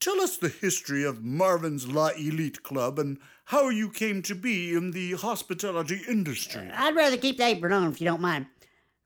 tell 0.00 0.18
us 0.22 0.38
the 0.38 0.48
history 0.48 1.04
of 1.04 1.22
Marvin's 1.22 1.86
La 1.88 2.08
Elite 2.16 2.62
Club 2.62 2.98
and 2.98 3.18
how 3.44 3.68
you 3.68 3.90
came 3.90 4.22
to 4.22 4.34
be 4.34 4.72
in 4.72 4.92
the 4.92 5.12
hospitality 5.12 6.00
industry. 6.08 6.70
Uh, 6.70 6.72
I'd 6.74 6.96
rather 6.96 7.18
keep 7.18 7.36
the 7.36 7.44
apron 7.44 7.74
on 7.74 7.92
if 7.92 8.00
you 8.00 8.06
don't 8.06 8.22
mind. 8.22 8.46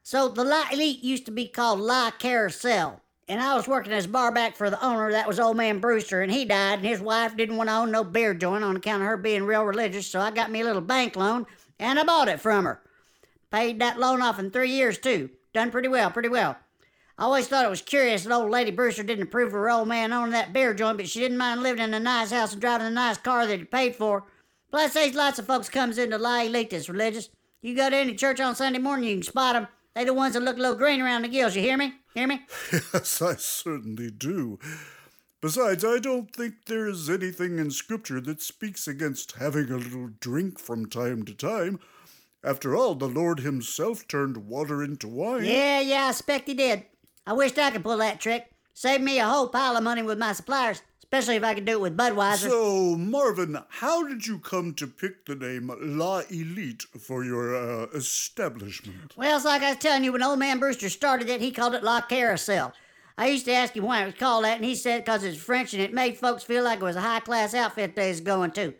So, 0.05 0.29
the 0.29 0.45
La 0.45 0.67
Elite 0.73 1.03
used 1.03 1.27
to 1.27 1.33
be 1.33 1.49
called 1.49 1.81
La 1.81 2.13
Carousel. 2.13 3.03
And 3.29 3.43
I 3.43 3.55
was 3.55 3.69
working 3.69 3.93
as 3.93 4.07
barback 4.07 4.57
for 4.57 4.71
the 4.71 4.83
owner, 4.83 5.13
that 5.13 5.29
was 5.29 5.39
old 5.39 5.59
man 5.59 5.81
Brewster, 5.81 6.23
and 6.23 6.33
he 6.33 6.47
died, 6.47 6.79
and 6.79 6.89
his 6.89 7.01
wife 7.01 7.37
didn't 7.37 7.59
want 7.59 7.69
to 7.69 7.77
own 7.77 7.91
no 7.91 8.03
beer 8.03 8.33
joint 8.33 8.65
on 8.65 8.77
account 8.77 9.03
of 9.03 9.09
her 9.09 9.19
being 9.19 9.45
real 9.45 9.65
religious, 9.65 10.07
so 10.07 10.19
I 10.19 10.31
got 10.31 10.51
me 10.51 10.63
a 10.63 10.65
little 10.65 10.81
bank 10.81 11.15
loan, 11.15 11.45
and 11.79 11.99
I 11.99 12.05
bought 12.05 12.29
it 12.29 12.41
from 12.41 12.65
her. 12.65 12.81
Paid 13.51 13.81
that 13.81 13.99
loan 13.99 14.23
off 14.23 14.39
in 14.39 14.51
three 14.51 14.71
years, 14.71 14.97
too. 14.97 15.29
Done 15.53 15.71
pretty 15.71 15.89
well, 15.89 16.11
pretty 16.11 16.31
well. 16.31 16.57
I 17.19 17.25
always 17.25 17.49
thought 17.49 17.67
it 17.67 17.71
was 17.71 17.83
curious 17.83 18.25
that 18.25 18.33
old 18.33 18.51
lady 18.51 18.71
Brewster 18.71 19.03
didn't 19.03 19.25
approve 19.25 19.49
of 19.49 19.53
her 19.55 19.69
old 19.69 19.89
man 19.89 20.13
owning 20.13 20.33
that 20.33 20.53
beer 20.55 20.73
joint, 20.73 20.97
but 20.97 21.09
she 21.09 21.21
didn't 21.21 21.37
mind 21.37 21.63
living 21.63 21.83
in 21.83 21.93
a 21.93 22.01
nice 22.01 22.31
house 22.31 22.53
and 22.53 22.61
driving 22.61 22.87
a 22.87 22.91
nice 22.91 23.19
car 23.19 23.47
that 23.47 23.59
he 23.59 23.65
paid 23.65 23.95
for. 23.95 24.25
Plus, 24.71 24.95
there's 24.95 25.15
lots 25.15 25.39
of 25.39 25.47
folks 25.47 25.69
comes 25.69 25.99
into 25.99 26.17
La 26.17 26.43
Elite 26.43 26.71
that's 26.71 26.89
religious. 26.89 27.29
You 27.61 27.75
go 27.75 27.91
to 27.91 27.97
any 27.97 28.15
church 28.15 28.41
on 28.41 28.55
Sunday 28.55 28.79
morning, 28.79 29.09
you 29.09 29.17
can 29.17 29.23
spot 29.23 29.57
'em. 29.57 29.69
They 29.99 30.05
the 30.05 30.15
ones 30.15 30.35
that 30.35 30.45
look 30.45 30.57
a 30.57 30.61
little 30.61 30.77
green 30.77 31.01
around 31.01 31.23
the 31.23 31.29
gills. 31.29 31.57
You 31.57 31.63
hear 31.63 31.77
me? 31.77 31.93
Hear 32.15 32.29
me? 32.29 32.47
Yes, 32.95 33.21
I 33.21 33.35
certainly 33.35 34.13
do. 34.13 34.61
Besides, 35.43 35.85
I 35.85 35.99
don't 35.99 36.33
think 36.33 36.67
there 36.67 36.87
is 36.87 37.11
anything 37.11 37.59
in 37.59 37.73
Scripture 37.73 38.21
that 38.21 38.41
speaks 38.41 38.87
against 38.87 39.33
having 39.33 39.73
a 39.73 39.77
little 39.77 40.11
drink 40.21 40.61
from 40.61 40.87
time 40.87 41.25
to 41.25 41.35
time. 41.35 41.81
After 42.45 42.77
all, 42.77 42.95
the 42.95 43.09
Lord 43.09 43.41
Himself 43.41 44.07
turned 44.07 44.47
water 44.47 44.85
into 44.85 45.09
wine. 45.09 45.45
Yeah, 45.45 45.81
yeah, 45.81 46.05
I 46.05 46.11
expect 46.11 46.47
he 46.47 46.55
did. 46.55 46.85
I 47.27 47.33
wished 47.33 47.59
I 47.59 47.73
could 47.73 47.83
pull 47.83 47.97
that 47.97 48.21
trick. 48.21 48.53
Save 48.75 49.01
me 49.01 49.19
a 49.19 49.27
whole 49.27 49.49
pile 49.49 49.77
of 49.77 49.83
money 49.83 50.03
with 50.03 50.17
my 50.17 50.33
suppliers, 50.33 50.81
especially 51.11 51.37
if 51.37 51.45
I 51.45 51.55
could 51.55 51.65
do 51.65 51.73
it 51.73 51.81
with 51.81 51.97
Budweiser. 51.97 52.51
So, 52.51 52.95
Marvin, 52.97 53.59
how 53.69 54.07
did 54.07 54.27
you 54.27 54.39
come 54.39 54.75
to 54.75 54.87
pick 54.87 55.25
the 55.25 55.35
name 55.35 55.73
La 55.81 56.23
Elite 56.29 56.83
for 57.01 57.25
your 57.25 57.57
uh, 57.57 57.87
establishment? 57.95 59.15
Well, 59.17 59.37
it's 59.37 59.47
like 59.47 59.63
I 59.63 59.71
was 59.71 59.79
telling 59.79 60.05
you, 60.05 60.13
when 60.13 60.23
old 60.23 60.39
man 60.39 60.59
Brewster 60.59 60.91
started 60.91 61.31
it, 61.31 61.41
he 61.41 61.51
called 61.51 61.75
it 61.75 61.83
La 61.83 62.03
Carousel. 62.03 62.75
I 63.17 63.29
used 63.29 63.47
to 63.47 63.53
ask 63.53 63.75
him 63.75 63.85
why 63.85 64.03
it 64.03 64.07
was 64.07 64.15
called 64.17 64.45
that, 64.45 64.57
and 64.57 64.65
he 64.67 64.75
said 64.75 65.05
because 65.05 65.25
it's 65.25 65.39
French 65.39 65.73
and 65.73 65.83
it 65.83 65.95
made 65.95 66.19
folks 66.19 66.45
feel 66.45 66.63
like 66.63 66.81
it 66.81 66.85
was 66.85 66.97
a 66.97 67.01
high 67.01 67.21
class 67.21 67.55
outfit 67.55 67.97
they 67.97 68.11
was 68.11 68.21
going 68.21 68.51
to. 68.53 68.75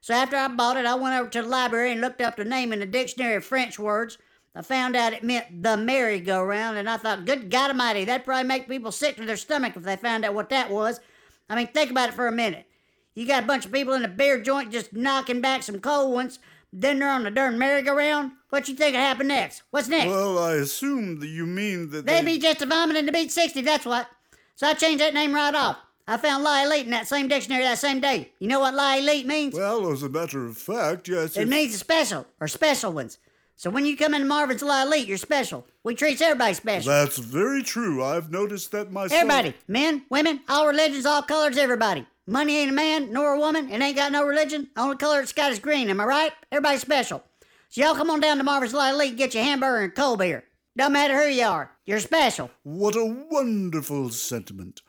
So 0.00 0.14
after 0.14 0.36
I 0.36 0.48
bought 0.48 0.76
it, 0.76 0.84
I 0.84 0.96
went 0.96 1.14
over 1.14 1.30
to 1.30 1.42
the 1.42 1.48
library 1.48 1.92
and 1.92 2.00
looked 2.00 2.20
up 2.20 2.36
the 2.36 2.44
name 2.44 2.72
in 2.72 2.80
the 2.80 2.86
dictionary 2.86 3.36
of 3.36 3.44
French 3.44 3.78
words. 3.78 4.18
I 4.54 4.62
found 4.62 4.96
out 4.96 5.12
it 5.12 5.22
meant 5.22 5.62
the 5.62 5.76
merry-go-round, 5.76 6.76
and 6.76 6.90
I 6.90 6.96
thought, 6.96 7.24
good 7.24 7.50
God 7.50 7.70
Almighty, 7.70 8.04
that'd 8.04 8.24
probably 8.24 8.48
make 8.48 8.68
people 8.68 8.90
sick 8.90 9.16
to 9.16 9.24
their 9.24 9.36
stomach 9.36 9.76
if 9.76 9.84
they 9.84 9.94
found 9.94 10.24
out 10.24 10.34
what 10.34 10.50
that 10.50 10.70
was. 10.70 11.00
I 11.48 11.56
mean, 11.56 11.68
think 11.68 11.90
about 11.90 12.10
it 12.10 12.14
for 12.14 12.26
a 12.26 12.32
minute. 12.32 12.66
You 13.14 13.26
got 13.26 13.42
a 13.44 13.46
bunch 13.46 13.66
of 13.66 13.72
people 13.72 13.94
in 13.94 14.04
a 14.04 14.08
beer 14.08 14.40
joint 14.40 14.70
just 14.70 14.92
knocking 14.92 15.40
back 15.40 15.62
some 15.62 15.80
cold 15.80 16.12
ones, 16.12 16.38
then 16.72 16.98
they're 16.98 17.10
on 17.10 17.24
the 17.24 17.30
darn 17.30 17.58
merry-go-round. 17.58 18.32
What 18.50 18.68
you 18.68 18.74
think 18.74 18.94
will 18.94 19.00
happen 19.00 19.28
next? 19.28 19.62
What's 19.70 19.88
next? 19.88 20.06
Well, 20.08 20.38
I 20.38 20.54
assume 20.54 21.20
that 21.20 21.26
you 21.26 21.46
mean 21.46 21.90
that 21.90 22.06
They 22.06 22.22
be 22.22 22.38
just 22.38 22.62
a 22.62 22.66
vomiting 22.66 23.06
to 23.06 23.12
beat 23.12 23.32
60, 23.32 23.60
that's 23.62 23.84
what. 23.84 24.08
So 24.54 24.66
I 24.66 24.74
changed 24.74 25.00
that 25.00 25.14
name 25.14 25.34
right 25.34 25.54
off. 25.54 25.78
I 26.06 26.16
found 26.16 26.42
La 26.42 26.62
Elite 26.64 26.86
in 26.86 26.90
that 26.92 27.06
same 27.06 27.28
dictionary 27.28 27.64
that 27.64 27.78
same 27.78 28.00
day. 28.00 28.32
You 28.38 28.48
know 28.48 28.60
what 28.60 28.74
La 28.74 28.96
Elite 28.96 29.26
means? 29.26 29.54
Well, 29.54 29.90
as 29.92 30.02
a 30.02 30.08
matter 30.08 30.46
of 30.46 30.56
fact, 30.56 31.08
yes. 31.08 31.36
it 31.36 31.42
it's- 31.42 31.48
means 31.48 31.78
special, 31.78 32.26
or 32.40 32.48
special 32.48 32.92
ones. 32.92 33.18
So 33.58 33.70
when 33.70 33.84
you 33.84 33.96
come 33.96 34.14
into 34.14 34.28
Marvin's 34.28 34.62
La 34.62 34.84
Elite, 34.84 35.08
you're 35.08 35.16
special. 35.16 35.66
We 35.82 35.96
treat 35.96 36.22
everybody 36.22 36.54
special. 36.54 36.92
That's 36.92 37.18
very 37.18 37.64
true. 37.64 38.04
I've 38.04 38.30
noticed 38.30 38.70
that 38.70 38.92
myself. 38.92 39.20
Everybody, 39.20 39.52
men, 39.66 40.04
women, 40.10 40.42
all 40.48 40.68
religions, 40.68 41.04
all 41.04 41.22
colors, 41.22 41.58
everybody. 41.58 42.06
Money 42.28 42.56
ain't 42.56 42.70
a 42.70 42.74
man 42.74 43.12
nor 43.12 43.34
a 43.34 43.38
woman. 43.38 43.68
and 43.72 43.82
ain't 43.82 43.96
got 43.96 44.12
no 44.12 44.24
religion. 44.24 44.68
Only 44.76 44.96
color 44.96 45.20
it's 45.20 45.32
got 45.32 45.50
is 45.50 45.58
green. 45.58 45.90
Am 45.90 46.00
I 46.00 46.04
right? 46.04 46.32
Everybody's 46.52 46.82
special. 46.82 47.24
So 47.68 47.80
y'all 47.82 47.96
come 47.96 48.10
on 48.10 48.20
down 48.20 48.36
to 48.36 48.44
Marvin's 48.44 48.74
La 48.74 48.90
Elite 48.90 49.08
and 49.08 49.18
get 49.18 49.34
your 49.34 49.42
hamburger 49.42 49.82
and 49.82 49.94
cold 49.94 50.20
beer. 50.20 50.44
Don't 50.76 50.92
matter 50.92 51.20
who 51.20 51.28
you 51.28 51.44
are. 51.44 51.72
You're 51.84 51.98
special. 51.98 52.52
What 52.62 52.94
a 52.94 53.04
wonderful 53.28 54.10
sentiment. 54.10 54.82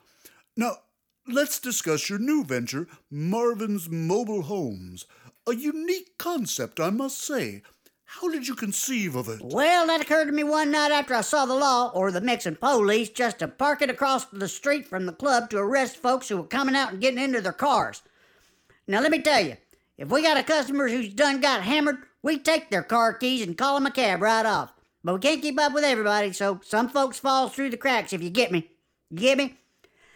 Now, 0.55 0.73
let's 1.27 1.59
discuss 1.59 2.07
your 2.07 2.19
new 2.19 2.43
venture, 2.43 2.88
Marvin's 3.09 3.89
Mobile 3.89 4.43
Homes. 4.43 5.07
A 5.47 5.55
unique 5.55 6.19
concept, 6.19 6.79
I 6.79 6.91
must 6.91 7.19
say. 7.19 7.63
How 8.11 8.27
did 8.27 8.47
you 8.47 8.55
conceive 8.55 9.15
of 9.15 9.29
it? 9.29 9.39
Well, 9.43 9.85
that 9.85 10.01
occurred 10.01 10.25
to 10.25 10.31
me 10.31 10.43
one 10.43 10.71
night 10.71 10.91
after 10.91 11.13
I 11.13 11.21
saw 11.21 11.45
the 11.45 11.53
law, 11.53 11.91
or 11.93 12.11
the 12.11 12.19
Mixon 12.19 12.55
police, 12.55 13.07
just 13.07 13.37
to 13.37 13.47
park 13.47 13.83
it 13.83 13.89
across 13.91 14.25
the 14.25 14.47
street 14.47 14.87
from 14.87 15.05
the 15.05 15.13
club 15.13 15.51
to 15.51 15.59
arrest 15.59 15.97
folks 15.97 16.27
who 16.27 16.37
were 16.37 16.47
coming 16.47 16.75
out 16.75 16.91
and 16.91 17.01
getting 17.01 17.23
into 17.23 17.39
their 17.39 17.53
cars. 17.53 18.01
Now, 18.87 18.99
let 18.99 19.11
me 19.11 19.21
tell 19.21 19.45
you, 19.45 19.57
if 19.95 20.09
we 20.09 20.23
got 20.23 20.37
a 20.37 20.43
customer 20.43 20.89
who's 20.89 21.13
done 21.13 21.39
got 21.39 21.61
hammered, 21.61 21.97
we 22.23 22.39
take 22.39 22.71
their 22.71 22.81
car 22.81 23.13
keys 23.13 23.45
and 23.45 23.55
call 23.55 23.75
'em 23.75 23.85
a 23.85 23.91
cab 23.91 24.23
right 24.23 24.45
off. 24.45 24.73
But 25.03 25.13
we 25.13 25.19
can't 25.19 25.41
keep 25.43 25.59
up 25.59 25.73
with 25.73 25.83
everybody, 25.83 26.33
so 26.33 26.61
some 26.65 26.89
folks 26.89 27.19
falls 27.19 27.53
through 27.53 27.69
the 27.69 27.77
cracks 27.77 28.11
if 28.11 28.23
you 28.23 28.31
get 28.31 28.51
me. 28.51 28.71
You 29.11 29.19
get 29.19 29.37
me? 29.37 29.59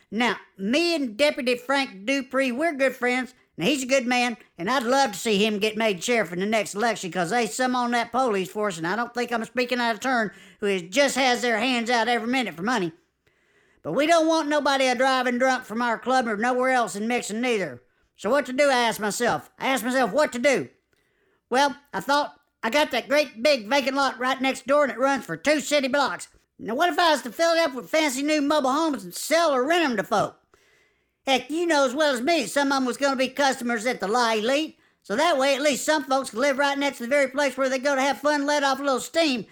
Now, 0.09 0.37
me 0.57 0.95
and 0.95 1.15
Deputy 1.15 1.55
Frank 1.55 2.05
Dupree, 2.05 2.51
we're 2.51 2.73
good 2.73 2.95
friends, 2.95 3.35
and 3.57 3.67
he's 3.67 3.83
a 3.83 3.87
good 3.87 4.07
man, 4.07 4.37
and 4.57 4.69
I'd 4.69 4.83
love 4.83 5.11
to 5.11 5.19
see 5.19 5.45
him 5.45 5.59
get 5.59 5.77
made 5.77 6.03
sheriff 6.03 6.33
in 6.33 6.39
the 6.39 6.45
next 6.45 6.75
election 6.75 7.09
because 7.09 7.29
there's 7.29 7.53
some 7.53 7.75
on 7.75 7.91
that 7.91 8.11
police 8.11 8.49
force, 8.49 8.77
and 8.77 8.87
I 8.87 8.95
don't 8.95 9.13
think 9.13 9.31
I'm 9.31 9.45
speaking 9.45 9.79
out 9.79 9.95
of 9.95 9.99
turn, 9.99 10.31
who 10.59 10.79
just 10.81 11.15
has 11.15 11.41
their 11.41 11.59
hands 11.59 11.89
out 11.89 12.07
every 12.07 12.27
minute 12.27 12.55
for 12.55 12.63
money. 12.63 12.91
But 13.83 13.93
we 13.93 14.07
don't 14.07 14.27
want 14.27 14.47
nobody 14.47 14.87
a 14.87 14.95
driving 14.95 15.37
drunk 15.37 15.65
from 15.65 15.81
our 15.81 15.99
club 15.99 16.27
or 16.27 16.37
nowhere 16.37 16.71
else 16.71 16.95
in 16.95 17.07
Mixon 17.07 17.41
neither. 17.41 17.83
So 18.15 18.29
what 18.29 18.45
to 18.45 18.53
do, 18.53 18.69
I 18.69 18.75
asked 18.75 18.99
myself. 18.99 19.49
I 19.59 19.67
asked 19.67 19.83
myself 19.83 20.11
what 20.11 20.31
to 20.31 20.39
do. 20.39 20.69
Well, 21.49 21.75
I 21.93 21.99
thought 21.99 22.35
I 22.63 22.69
got 22.69 22.91
that 22.91 23.09
great 23.09 23.43
big 23.43 23.67
vacant 23.67 23.97
lot 23.97 24.17
right 24.17 24.39
next 24.39 24.65
door 24.65 24.83
and 24.83 24.91
it 24.91 24.97
runs 24.97 25.25
for 25.25 25.35
two 25.35 25.59
city 25.59 25.89
blocks. 25.89 26.29
Now, 26.57 26.75
what 26.75 26.89
if 26.89 26.97
I 26.97 27.11
was 27.11 27.21
to 27.23 27.31
fill 27.31 27.53
it 27.53 27.59
up 27.59 27.73
with 27.73 27.89
fancy 27.89 28.23
new 28.23 28.41
mobile 28.41 28.71
homes 28.71 29.03
and 29.03 29.13
sell 29.13 29.53
or 29.53 29.67
rent 29.67 29.83
'em 29.83 29.97
to 29.97 30.03
folk? 30.03 30.39
Heck, 31.25 31.49
you 31.49 31.65
know 31.65 31.85
as 31.85 31.95
well 31.95 32.13
as 32.13 32.21
me, 32.21 32.45
some 32.45 32.71
of 32.71 32.77
'em 32.77 32.85
was 32.85 32.97
going 32.97 33.13
to 33.13 33.17
be 33.17 33.29
customers 33.29 33.85
at 33.85 33.99
the 33.99 34.07
La 34.07 34.33
Elite. 34.33 34.77
So 35.03 35.15
that 35.15 35.37
way, 35.37 35.55
at 35.55 35.61
least 35.61 35.85
some 35.85 36.03
folks 36.03 36.29
could 36.29 36.39
live 36.39 36.57
right 36.57 36.77
next 36.77 36.97
to 36.97 37.03
the 37.03 37.09
very 37.09 37.27
place 37.27 37.57
where 37.57 37.69
they 37.69 37.79
go 37.79 37.95
to 37.95 38.01
have 38.01 38.19
fun, 38.19 38.45
let 38.45 38.63
off 38.63 38.79
a 38.79 38.83
little 38.83 38.99
steam. 38.99 39.45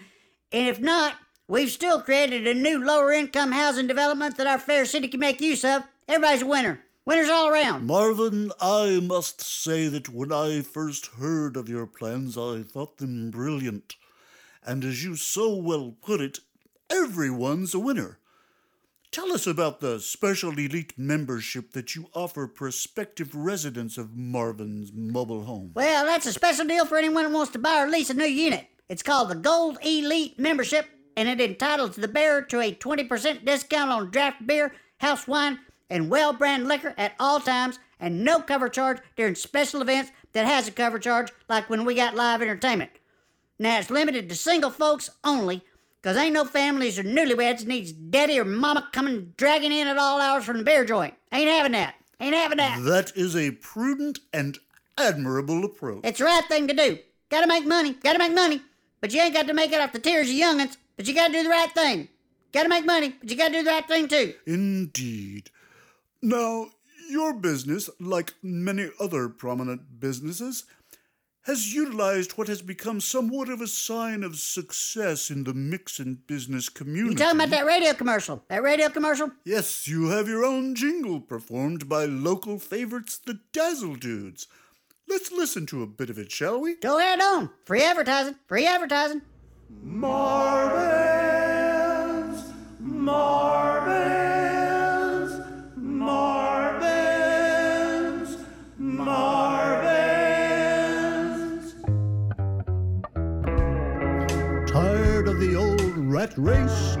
And 0.50 0.68
if 0.68 0.80
not, 0.80 1.14
we've 1.48 1.70
still 1.70 2.00
created 2.00 2.46
a 2.46 2.54
new 2.54 2.82
lower 2.82 3.12
income 3.12 3.52
housing 3.52 3.86
development 3.86 4.36
that 4.36 4.46
our 4.46 4.58
fair 4.58 4.84
city 4.84 5.08
can 5.08 5.20
make 5.20 5.40
use 5.40 5.64
of. 5.64 5.84
Everybody's 6.08 6.42
a 6.42 6.46
winner. 6.46 6.80
Winners 7.04 7.28
all 7.28 7.48
around. 7.48 7.86
Marvin, 7.86 8.52
I 8.60 9.00
must 9.00 9.40
say 9.40 9.88
that 9.88 10.08
when 10.08 10.30
I 10.30 10.62
first 10.62 11.06
heard 11.18 11.56
of 11.56 11.68
your 11.68 11.86
plans, 11.86 12.38
I 12.38 12.62
thought 12.62 12.98
them 12.98 13.30
brilliant. 13.30 13.96
And 14.64 14.84
as 14.84 15.02
you 15.02 15.16
so 15.16 15.54
well 15.54 15.96
put 16.00 16.20
it, 16.20 16.38
everyone's 16.88 17.74
a 17.74 17.78
winner. 17.78 18.18
Tell 19.12 19.34
us 19.34 19.46
about 19.46 19.80
the 19.80 20.00
special 20.00 20.52
elite 20.52 20.94
membership 20.96 21.72
that 21.72 21.94
you 21.94 22.08
offer 22.14 22.46
prospective 22.46 23.34
residents 23.34 23.98
of 23.98 24.16
Marvin's 24.16 24.90
mobile 24.90 25.44
home. 25.44 25.72
Well, 25.74 26.06
that's 26.06 26.24
a 26.24 26.32
special 26.32 26.66
deal 26.66 26.86
for 26.86 26.96
anyone 26.96 27.26
who 27.26 27.34
wants 27.34 27.52
to 27.52 27.58
buy 27.58 27.82
or 27.82 27.90
lease 27.90 28.08
a 28.08 28.14
new 28.14 28.24
unit. 28.24 28.68
It's 28.88 29.02
called 29.02 29.28
the 29.28 29.34
Gold 29.34 29.76
Elite 29.82 30.38
Membership, 30.38 30.86
and 31.14 31.28
it 31.28 31.42
entitles 31.42 31.96
the 31.96 32.08
bearer 32.08 32.40
to 32.40 32.60
a 32.60 32.74
20% 32.74 33.44
discount 33.44 33.90
on 33.90 34.10
draft 34.10 34.46
beer, 34.46 34.72
house 34.96 35.28
wine, 35.28 35.58
and 35.90 36.08
well 36.08 36.32
brand 36.32 36.66
liquor 36.66 36.94
at 36.96 37.12
all 37.20 37.38
times, 37.38 37.78
and 38.00 38.24
no 38.24 38.40
cover 38.40 38.70
charge 38.70 38.96
during 39.14 39.34
special 39.34 39.82
events 39.82 40.10
that 40.32 40.46
has 40.46 40.68
a 40.68 40.72
cover 40.72 40.98
charge, 40.98 41.30
like 41.50 41.68
when 41.68 41.84
we 41.84 41.94
got 41.94 42.14
live 42.14 42.40
entertainment. 42.40 42.92
Now 43.58 43.78
it's 43.78 43.90
limited 43.90 44.30
to 44.30 44.34
single 44.34 44.70
folks 44.70 45.10
only, 45.22 45.62
cause 46.02 46.16
ain't 46.16 46.34
no 46.34 46.44
families 46.44 46.98
or 46.98 47.02
newlyweds 47.04 47.66
needs 47.66 47.92
daddy 47.92 48.38
or 48.38 48.44
mama 48.44 48.88
coming 48.92 49.32
dragging 49.36 49.72
in 49.72 49.86
at 49.88 49.98
all 49.98 50.20
hours 50.20 50.44
from 50.44 50.58
the 50.58 50.64
beer 50.64 50.84
joint. 50.84 51.14
Ain't 51.32 51.50
having 51.50 51.72
that. 51.72 51.94
Ain't 52.20 52.34
having 52.34 52.58
that. 52.58 52.82
That 52.82 53.12
is 53.16 53.34
a 53.34 53.50
prudent 53.52 54.18
and 54.32 54.58
admirable 54.98 55.64
approach. 55.64 56.00
It's 56.04 56.18
the 56.18 56.26
right 56.26 56.44
thing 56.48 56.68
to 56.68 56.74
do. 56.74 56.98
Gotta 57.30 57.46
make 57.46 57.66
money. 57.66 57.94
Gotta 57.94 58.18
make 58.18 58.34
money. 58.34 58.60
But 59.00 59.12
you 59.12 59.20
ain't 59.20 59.34
got 59.34 59.48
to 59.48 59.54
make 59.54 59.72
it 59.72 59.80
off 59.80 59.92
the 59.92 59.98
tears 59.98 60.28
of 60.28 60.34
young'uns. 60.34 60.78
But 60.96 61.08
you 61.08 61.14
gotta 61.14 61.32
do 61.32 61.42
the 61.42 61.48
right 61.48 61.72
thing. 61.72 62.08
Gotta 62.52 62.68
make 62.68 62.84
money, 62.84 63.14
but 63.18 63.30
you 63.30 63.36
gotta 63.36 63.54
do 63.54 63.62
the 63.62 63.70
right 63.70 63.88
thing 63.88 64.08
too. 64.08 64.34
Indeed. 64.46 65.50
Now, 66.20 66.66
your 67.10 67.32
business, 67.34 67.88
like 67.98 68.34
many 68.42 68.90
other 69.00 69.28
prominent 69.28 69.98
businesses, 69.98 70.64
has 71.42 71.74
utilized 71.74 72.32
what 72.32 72.46
has 72.48 72.62
become 72.62 73.00
somewhat 73.00 73.48
of 73.48 73.60
a 73.60 73.66
sign 73.66 74.22
of 74.22 74.36
success 74.36 75.28
in 75.30 75.42
the 75.44 75.52
Mixon 75.54 76.22
business 76.26 76.68
community. 76.68 77.14
You 77.14 77.18
talking 77.18 77.40
about 77.40 77.50
that 77.50 77.66
radio 77.66 77.92
commercial? 77.94 78.44
That 78.48 78.62
radio 78.62 78.88
commercial? 78.88 79.30
Yes, 79.44 79.88
you 79.88 80.08
have 80.10 80.28
your 80.28 80.44
own 80.44 80.74
jingle 80.76 81.20
performed 81.20 81.88
by 81.88 82.04
local 82.04 82.58
favorites, 82.60 83.18
the 83.18 83.40
Dazzle 83.52 83.96
Dudes. 83.96 84.46
Let's 85.08 85.32
listen 85.32 85.66
to 85.66 85.82
a 85.82 85.86
bit 85.86 86.10
of 86.10 86.18
it, 86.18 86.30
shall 86.30 86.60
we? 86.60 86.76
Go 86.76 86.98
ahead 86.98 87.20
on. 87.20 87.50
Free 87.64 87.82
advertising. 87.82 88.36
Free 88.46 88.66
advertising. 88.66 89.22
Marvin's, 89.82 90.92
Marvin's, 92.78 93.71
Tired 104.72 105.28
of 105.28 105.38
the 105.38 105.54
old 105.54 105.98
rat 105.98 106.32
race? 106.38 106.96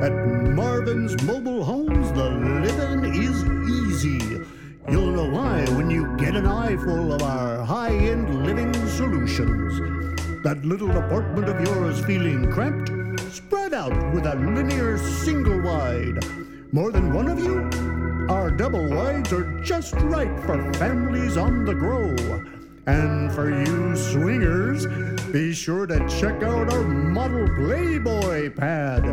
At 0.00 0.10
Marvin's 0.56 1.22
Mobile 1.22 1.62
Homes, 1.62 2.10
the 2.12 2.30
living 2.30 3.14
is 3.14 3.44
easy. 3.68 4.40
You'll 4.90 5.12
know 5.12 5.28
why 5.28 5.66
when 5.76 5.90
you 5.90 6.16
get 6.16 6.34
an 6.34 6.46
eyeful 6.46 7.12
of 7.12 7.20
our 7.20 7.62
high 7.62 7.94
end 7.94 8.46
living 8.46 8.72
solutions. 8.88 9.78
That 10.44 10.64
little 10.64 10.90
apartment 10.92 11.50
of 11.50 11.60
yours 11.60 12.02
feeling 12.06 12.50
cramped? 12.50 13.20
Spread 13.30 13.74
out 13.74 14.14
with 14.14 14.24
a 14.24 14.36
linear 14.36 14.96
single 14.96 15.60
wide. 15.60 16.24
More 16.72 16.90
than 16.90 17.12
one 17.12 17.28
of 17.28 17.38
you? 17.38 17.68
Our 18.30 18.50
double 18.50 18.88
wides 18.88 19.30
are 19.34 19.60
just 19.60 19.92
right 19.92 20.40
for 20.40 20.72
families 20.72 21.36
on 21.36 21.66
the 21.66 21.74
grow. 21.74 22.16
And 22.86 23.30
for 23.30 23.50
you 23.50 23.94
swingers, 23.94 24.86
be 25.32 25.52
sure 25.52 25.86
to 25.86 25.98
check 26.08 26.42
out 26.42 26.72
our 26.72 26.82
model 26.82 27.46
Playboy 27.54 28.50
pad 28.50 29.04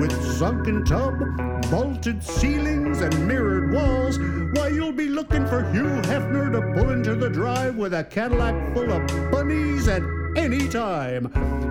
with 0.00 0.12
sunken 0.38 0.84
tub, 0.84 1.18
vaulted 1.66 2.22
ceilings, 2.22 3.00
and 3.00 3.26
mirrored 3.26 3.72
walls. 3.72 4.18
Why, 4.54 4.68
you'll 4.68 4.92
be 4.92 5.08
looking 5.08 5.46
for 5.46 5.70
Hugh 5.70 6.00
Hefner 6.02 6.50
to 6.52 6.60
pull 6.74 6.90
into 6.90 7.14
the 7.14 7.28
drive 7.28 7.76
with 7.76 7.92
a 7.92 8.04
Cadillac 8.04 8.72
full 8.72 8.90
of 8.90 9.06
bunnies 9.30 9.88
at 9.88 10.02
any 10.36 10.68
time. 10.68 11.26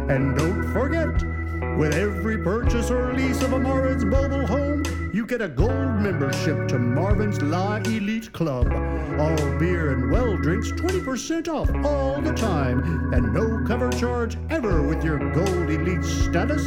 And 0.09 0.37
don't 0.37 0.71
forget, 0.73 1.77
with 1.77 1.93
every 1.93 2.37
purchase 2.37 2.91
or 2.91 3.13
lease 3.13 3.41
of 3.41 3.53
a 3.53 3.59
Marvin's 3.59 4.05
mobile 4.05 4.45
home, 4.45 4.83
you 5.17 5.25
get 5.25 5.41
a 5.41 5.47
gold 5.47 5.95
membership 5.99 6.67
to 6.67 6.77
Marvin's 6.77 7.41
La 7.41 7.77
Elite 7.77 8.31
Club. 8.33 8.71
All 9.19 9.57
beer 9.57 9.91
and 9.91 10.11
well 10.11 10.37
drinks 10.37 10.69
20% 10.73 11.47
off 11.47 11.71
all 11.83 12.21
the 12.21 12.33
time, 12.33 13.11
and 13.11 13.33
no 13.33 13.65
cover 13.65 13.89
charge 13.89 14.37
ever 14.51 14.83
with 14.83 15.03
your 15.03 15.17
Gold 15.33 15.71
Elite 15.71 16.03
status. 16.03 16.63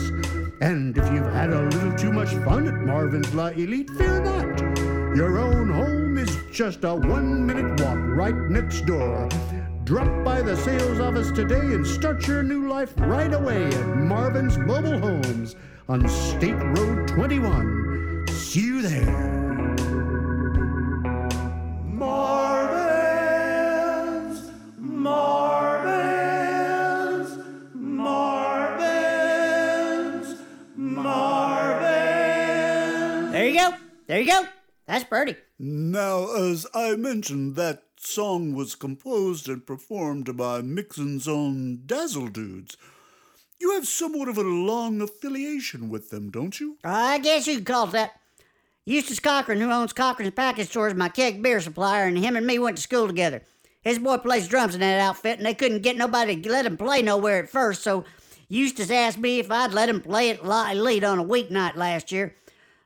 And 0.60 0.98
if 0.98 1.12
you've 1.12 1.32
had 1.32 1.52
a 1.52 1.62
little 1.62 1.94
too 1.96 2.10
much 2.10 2.30
fun 2.44 2.66
at 2.66 2.74
Marvin's 2.74 3.32
La 3.34 3.50
Elite, 3.50 3.88
fear 3.90 4.20
not. 4.20 4.58
Your 5.14 5.38
own 5.38 5.70
home 5.70 6.18
is 6.18 6.36
just 6.50 6.82
a 6.82 6.92
one 6.92 7.46
minute 7.46 7.80
walk 7.80 8.00
right 8.00 8.34
next 8.34 8.80
door. 8.84 9.28
Drop 9.84 10.24
by 10.24 10.42
the 10.42 10.56
sales 10.56 10.98
office 10.98 11.30
today 11.30 11.54
and 11.54 11.86
start 11.86 12.26
your 12.26 12.42
new 12.42 12.68
life 12.68 12.94
right 12.96 13.32
away 13.32 13.66
at 13.66 13.86
Marvin's 13.96 14.58
Mobile 14.58 14.98
Homes 14.98 15.54
on 15.88 16.08
State 16.08 16.60
Road 16.76 17.06
21. 17.06 17.89
See 18.50 18.62
you 18.62 18.82
there. 18.82 19.06
Marvin's, 21.86 22.90
Marvin's, 24.76 25.78
Marvin's, 27.74 28.34
Marvin's. 30.74 32.10
There 33.30 33.46
you 33.46 33.54
go. 33.56 33.70
There 34.08 34.20
you 34.20 34.26
go. 34.26 34.48
That's 34.88 35.04
Birdie. 35.04 35.36
Now, 35.60 36.34
as 36.34 36.66
I 36.74 36.96
mentioned, 36.96 37.54
that 37.54 37.84
song 37.98 38.52
was 38.54 38.74
composed 38.74 39.48
and 39.48 39.64
performed 39.64 40.36
by 40.36 40.60
Mixon's 40.60 41.28
own 41.28 41.82
Dazzle 41.86 42.26
Dudes. 42.26 42.76
You 43.60 43.74
have 43.74 43.86
somewhat 43.86 44.28
of 44.28 44.38
a 44.38 44.42
long 44.42 45.00
affiliation 45.00 45.88
with 45.88 46.10
them, 46.10 46.30
don't 46.30 46.58
you? 46.58 46.78
I 46.82 47.18
guess 47.20 47.46
you 47.46 47.54
could 47.58 47.66
call 47.66 47.84
it 47.86 47.92
that. 47.92 48.19
Eustace 48.86 49.20
Cochran, 49.20 49.60
who 49.60 49.70
owns 49.70 49.92
Cochran's 49.92 50.32
Package 50.32 50.68
Store, 50.68 50.88
is 50.88 50.94
my 50.94 51.08
keg 51.08 51.42
beer 51.42 51.60
supplier, 51.60 52.04
and 52.04 52.18
him 52.18 52.36
and 52.36 52.46
me 52.46 52.58
went 52.58 52.76
to 52.76 52.82
school 52.82 53.06
together. 53.06 53.42
His 53.82 53.98
boy 53.98 54.18
plays 54.18 54.48
drums 54.48 54.74
in 54.74 54.80
that 54.80 55.00
outfit, 55.00 55.38
and 55.38 55.46
they 55.46 55.54
couldn't 55.54 55.82
get 55.82 55.96
nobody 55.96 56.40
to 56.40 56.50
let 56.50 56.66
him 56.66 56.76
play 56.76 57.02
nowhere 57.02 57.42
at 57.42 57.50
first, 57.50 57.82
so 57.82 58.04
Eustace 58.48 58.90
asked 58.90 59.18
me 59.18 59.38
if 59.38 59.50
I'd 59.50 59.72
let 59.72 59.88
him 59.88 60.00
play 60.00 60.30
at 60.30 60.44
La 60.44 60.70
Elite 60.70 61.04
on 61.04 61.18
a 61.18 61.24
weeknight 61.24 61.76
last 61.76 62.10
year. 62.10 62.34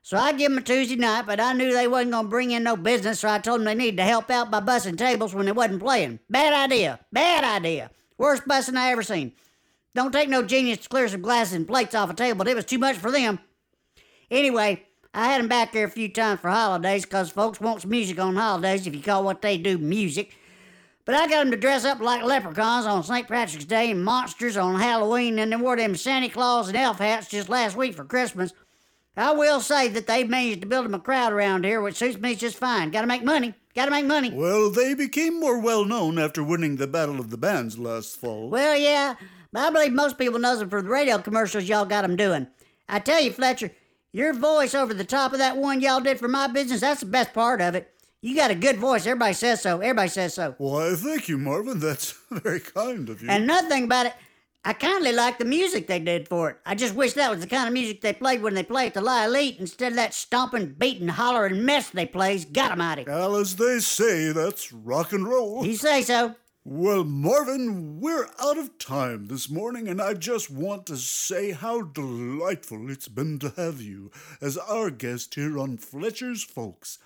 So 0.02 0.18
I 0.18 0.32
give 0.32 0.52
'em 0.52 0.58
a 0.58 0.60
Tuesday 0.60 0.96
night, 0.96 1.24
but 1.26 1.40
I 1.40 1.54
knew 1.54 1.72
they 1.72 1.88
wasn't 1.88 2.12
gonna 2.12 2.28
bring 2.28 2.50
in 2.50 2.62
no 2.62 2.76
business, 2.76 3.20
so 3.20 3.28
I 3.28 3.38
told 3.38 3.44
told 3.44 3.60
'em 3.60 3.64
they 3.64 3.74
needed 3.74 3.96
to 3.96 4.02
help 4.02 4.30
out 4.30 4.50
by 4.50 4.60
bussing 4.60 4.98
tables 4.98 5.34
when 5.34 5.46
they 5.46 5.52
wasn't 5.52 5.80
playing. 5.80 6.18
Bad 6.28 6.52
idea. 6.52 7.00
Bad 7.10 7.44
idea. 7.44 7.90
Worst 8.18 8.46
bussing 8.46 8.76
I 8.76 8.90
ever 8.90 9.02
seen. 9.02 9.32
Don't 9.94 10.12
take 10.12 10.28
no 10.28 10.42
genius 10.42 10.78
to 10.78 10.88
clear 10.88 11.08
some 11.08 11.22
glasses 11.22 11.54
and 11.54 11.66
plates 11.66 11.94
off 11.94 12.10
a 12.10 12.14
table, 12.14 12.38
but 12.38 12.48
it 12.48 12.56
was 12.56 12.66
too 12.66 12.78
much 12.78 12.96
for 12.96 13.10
them. 13.10 13.38
Anyway, 14.30 14.84
I 15.14 15.26
had 15.28 15.40
'em 15.40 15.48
back 15.48 15.72
there 15.72 15.86
a 15.86 15.90
few 15.90 16.08
times 16.08 16.40
for 16.40 16.50
holidays, 16.50 17.06
'cause 17.06 17.30
folks 17.30 17.60
wants 17.60 17.86
music 17.86 18.18
on 18.18 18.34
holidays 18.34 18.86
if 18.86 18.94
you 18.94 19.00
call 19.02 19.22
what 19.22 19.42
they 19.42 19.56
do 19.56 19.78
music. 19.78 20.36
But 21.04 21.14
I 21.14 21.28
got 21.28 21.42
'em 21.42 21.50
to 21.52 21.56
dress 21.56 21.84
up 21.84 22.00
like 22.00 22.24
leprechauns 22.24 22.86
on 22.86 23.04
St. 23.04 23.28
Patrick's 23.28 23.64
Day 23.64 23.90
and 23.90 24.04
monsters 24.04 24.56
on 24.56 24.80
Halloween, 24.80 25.38
and 25.38 25.52
they 25.52 25.56
wore 25.56 25.76
them 25.76 25.94
Santa 25.94 26.28
Claus 26.28 26.66
and 26.68 26.76
elf 26.76 26.98
hats 26.98 27.28
just 27.28 27.48
last 27.48 27.76
week 27.76 27.94
for 27.94 28.04
Christmas. 28.04 28.52
I 29.16 29.30
will 29.30 29.60
say 29.60 29.86
that 29.88 30.08
they've 30.08 30.28
managed 30.28 30.62
to 30.62 30.66
build 30.66 30.86
'em 30.86 30.94
a 30.94 30.98
crowd 30.98 31.32
around 31.32 31.64
here, 31.64 31.80
which 31.80 31.96
suits 31.96 32.18
me 32.18 32.34
just 32.34 32.58
fine. 32.58 32.90
Gotta 32.90 33.06
make 33.06 33.22
money. 33.22 33.54
Gotta 33.76 33.92
make 33.92 34.06
money. 34.06 34.30
Well, 34.30 34.70
they 34.70 34.94
became 34.94 35.38
more 35.38 35.60
well 35.60 35.84
known 35.84 36.18
after 36.18 36.42
winning 36.42 36.76
the 36.76 36.88
Battle 36.88 37.20
of 37.20 37.30
the 37.30 37.36
Bands 37.38 37.78
last 37.78 38.20
fall. 38.20 38.48
Well, 38.48 38.76
yeah, 38.76 39.14
but 39.52 39.62
I 39.62 39.70
believe 39.70 39.92
most 39.92 40.18
people 40.18 40.40
knows 40.40 40.58
them 40.58 40.70
for 40.70 40.82
the 40.82 40.88
radio 40.88 41.18
commercials 41.18 41.68
y'all 41.68 41.84
got 41.84 42.02
'em 42.02 42.16
doing. 42.16 42.48
I 42.88 42.98
tell 42.98 43.20
you, 43.20 43.30
Fletcher, 43.30 43.70
your 44.14 44.32
voice 44.32 44.74
over 44.76 44.94
the 44.94 45.04
top 45.04 45.32
of 45.32 45.38
that 45.40 45.56
one 45.56 45.80
y'all 45.80 46.00
did 46.00 46.20
for 46.20 46.28
my 46.28 46.46
business, 46.46 46.80
that's 46.80 47.00
the 47.00 47.06
best 47.06 47.34
part 47.34 47.60
of 47.60 47.74
it. 47.74 47.90
You 48.22 48.36
got 48.36 48.52
a 48.52 48.54
good 48.54 48.76
voice. 48.76 49.06
Everybody 49.06 49.34
says 49.34 49.60
so. 49.60 49.80
Everybody 49.80 50.08
says 50.08 50.34
so. 50.34 50.54
Why, 50.56 50.94
thank 50.94 51.28
you, 51.28 51.36
Marvin. 51.36 51.80
That's 51.80 52.12
very 52.30 52.60
kind 52.60 53.08
of 53.10 53.20
you. 53.20 53.28
And 53.28 53.42
another 53.42 53.68
thing 53.68 53.84
about 53.84 54.06
it, 54.06 54.14
I 54.64 54.72
kindly 54.72 55.12
like 55.12 55.38
the 55.38 55.44
music 55.44 55.88
they 55.88 55.98
did 55.98 56.28
for 56.28 56.50
it. 56.50 56.56
I 56.64 56.74
just 56.74 56.94
wish 56.94 57.12
that 57.14 57.30
was 57.30 57.40
the 57.40 57.46
kind 57.48 57.66
of 57.66 57.74
music 57.74 58.00
they 58.00 58.14
played 58.14 58.40
when 58.40 58.54
they 58.54 58.62
play 58.62 58.86
at 58.86 58.94
the 58.94 59.02
La 59.02 59.24
Elite 59.24 59.56
instead 59.58 59.92
of 59.92 59.96
that 59.96 60.14
stomping, 60.14 60.74
beating, 60.78 61.08
hollering 61.08 61.64
mess 61.64 61.90
they 61.90 62.06
plays. 62.06 62.44
God 62.46 62.70
almighty. 62.70 63.04
well, 63.06 63.36
as 63.36 63.56
they 63.56 63.80
say, 63.80 64.32
that's 64.32 64.72
rock 64.72 65.12
and 65.12 65.28
roll. 65.28 65.66
You 65.66 65.76
say 65.76 66.00
so. 66.02 66.34
Well, 66.66 67.04
Marvin, 67.04 68.00
we're 68.00 68.26
out 68.40 68.56
of 68.56 68.78
time 68.78 69.26
this 69.26 69.50
morning, 69.50 69.86
and 69.86 70.00
I 70.00 70.14
just 70.14 70.50
want 70.50 70.86
to 70.86 70.96
say 70.96 71.50
how 71.50 71.82
delightful 71.82 72.90
it's 72.90 73.06
been 73.06 73.38
to 73.40 73.52
have 73.58 73.82
you 73.82 74.10
as 74.40 74.56
our 74.56 74.88
guest 74.88 75.34
here 75.34 75.58
on 75.58 75.76
Fletcher's 75.76 76.42
Folks. 76.42 76.98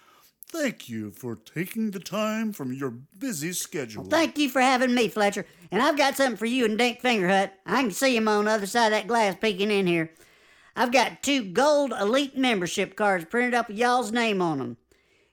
Thank 0.46 0.88
you 0.88 1.10
for 1.10 1.34
taking 1.34 1.90
the 1.90 1.98
time 1.98 2.52
from 2.52 2.72
your 2.72 2.90
busy 2.90 3.52
schedule. 3.52 4.04
Thank 4.04 4.38
you 4.38 4.48
for 4.48 4.60
having 4.60 4.94
me, 4.94 5.08
Fletcher. 5.08 5.44
And 5.72 5.82
I've 5.82 5.98
got 5.98 6.16
something 6.16 6.36
for 6.36 6.46
you 6.46 6.64
and 6.64 6.78
Dink 6.78 7.02
Fingerhut. 7.02 7.50
I 7.66 7.82
can 7.82 7.90
see 7.90 8.16
him 8.16 8.28
on 8.28 8.44
the 8.44 8.52
other 8.52 8.66
side 8.66 8.86
of 8.86 8.92
that 8.92 9.08
glass 9.08 9.34
peeking 9.40 9.72
in 9.72 9.88
here. 9.88 10.12
I've 10.76 10.92
got 10.92 11.20
two 11.20 11.42
gold 11.42 11.92
elite 12.00 12.38
membership 12.38 12.94
cards 12.94 13.24
printed 13.24 13.54
up 13.54 13.66
with 13.66 13.78
y'all's 13.78 14.12
name 14.12 14.40
on 14.40 14.58
them. 14.58 14.76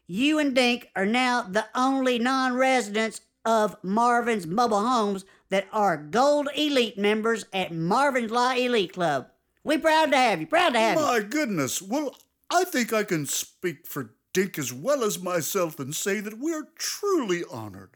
You 0.07 0.39
and 0.39 0.55
Dink 0.55 0.89
are 0.95 1.05
now 1.05 1.43
the 1.43 1.67
only 1.75 2.17
non 2.17 2.55
residents 2.55 3.21
of 3.45 3.75
Marvin's 3.83 4.47
Mobile 4.47 4.85
Homes 4.85 5.25
that 5.49 5.67
are 5.71 5.97
gold 5.97 6.49
elite 6.55 6.97
members 6.97 7.45
at 7.53 7.71
Marvin's 7.71 8.31
La 8.31 8.53
Elite 8.53 8.93
Club. 8.93 9.27
We're 9.63 9.79
proud 9.79 10.11
to 10.11 10.17
have 10.17 10.41
you. 10.41 10.47
Proud 10.47 10.73
to 10.73 10.79
have 10.79 10.97
you. 10.97 11.03
My 11.05 11.19
goodness. 11.21 11.81
Well, 11.81 12.15
I 12.51 12.63
think 12.63 12.93
I 12.93 13.03
can 13.03 13.25
speak 13.25 13.87
for 13.87 14.11
Dink 14.33 14.59
as 14.59 14.73
well 14.73 15.03
as 15.03 15.21
myself 15.21 15.79
and 15.79 15.95
say 15.95 16.19
that 16.19 16.39
we're 16.39 16.67
truly 16.75 17.43
honored. 17.49 17.91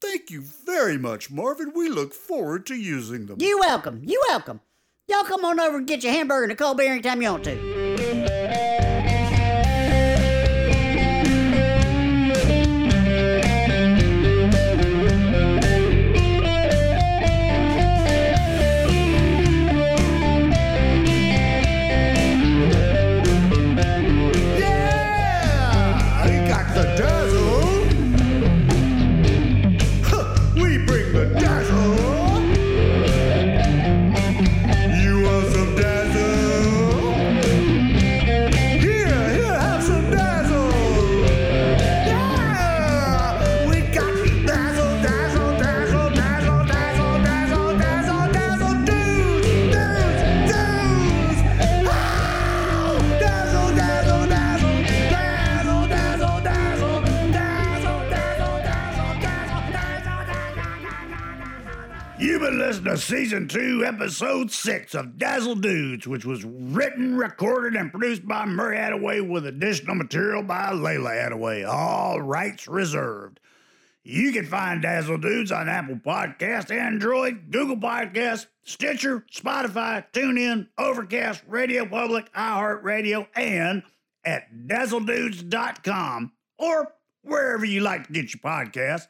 Thank 0.00 0.30
you 0.30 0.40
very 0.42 0.96
much, 0.98 1.30
Marvin. 1.30 1.72
We 1.74 1.88
look 1.88 2.14
forward 2.14 2.66
to 2.66 2.74
using 2.74 3.26
them. 3.26 3.36
You 3.40 3.58
welcome. 3.58 4.00
You 4.04 4.22
welcome. 4.28 4.60
Y'all 5.08 5.24
come 5.24 5.44
on 5.44 5.60
over 5.60 5.76
and 5.76 5.86
get 5.86 6.02
your 6.02 6.12
hamburger 6.12 6.44
and 6.44 6.52
a 6.52 6.56
cold 6.56 6.78
beer 6.78 6.92
anytime 6.92 7.22
you 7.22 7.30
want 7.30 7.44
to. 7.44 7.85
Episode 63.86 64.50
six 64.50 64.96
of 64.96 65.16
Dazzle 65.16 65.54
Dudes, 65.54 66.08
which 66.08 66.24
was 66.24 66.44
written, 66.44 67.16
recorded, 67.16 67.78
and 67.78 67.92
produced 67.92 68.26
by 68.26 68.44
Murray 68.44 68.76
Attaway 68.76 69.26
with 69.26 69.46
additional 69.46 69.94
material 69.94 70.42
by 70.42 70.70
Layla 70.72 71.30
Attaway. 71.30 71.64
All 71.64 72.20
rights 72.20 72.66
reserved. 72.66 73.38
You 74.02 74.32
can 74.32 74.44
find 74.44 74.82
Dazzle 74.82 75.18
Dudes 75.18 75.52
on 75.52 75.68
Apple 75.68 76.00
Podcast, 76.04 76.74
Android, 76.76 77.52
Google 77.52 77.76
Podcast, 77.76 78.46
Stitcher, 78.64 79.24
Spotify, 79.32 80.04
TuneIn, 80.12 80.66
Overcast, 80.76 81.44
Radio 81.46 81.86
Public, 81.86 82.32
iHeartRadio, 82.32 83.28
and 83.36 83.84
at 84.24 84.52
dazzledudes.com 84.66 86.32
or 86.58 86.92
wherever 87.22 87.64
you 87.64 87.82
like 87.82 88.08
to 88.08 88.12
get 88.12 88.34
your 88.34 88.40
podcasts. 88.40 89.06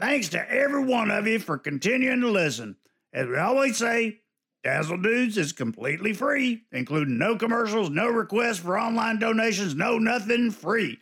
Thanks 0.00 0.30
to 0.30 0.50
every 0.50 0.84
one 0.84 1.12
of 1.12 1.28
you 1.28 1.38
for 1.38 1.58
continuing 1.58 2.22
to 2.22 2.28
listen. 2.28 2.74
As 3.12 3.26
we 3.26 3.36
always 3.36 3.76
say, 3.76 4.20
Dazzle 4.64 4.98
Dudes 4.98 5.38
is 5.38 5.52
completely 5.52 6.12
free, 6.12 6.64
including 6.72 7.18
no 7.18 7.36
commercials, 7.36 7.90
no 7.90 8.08
requests 8.08 8.58
for 8.58 8.78
online 8.78 9.18
donations, 9.18 9.74
no 9.74 9.98
nothing 9.98 10.50
free. 10.50 10.98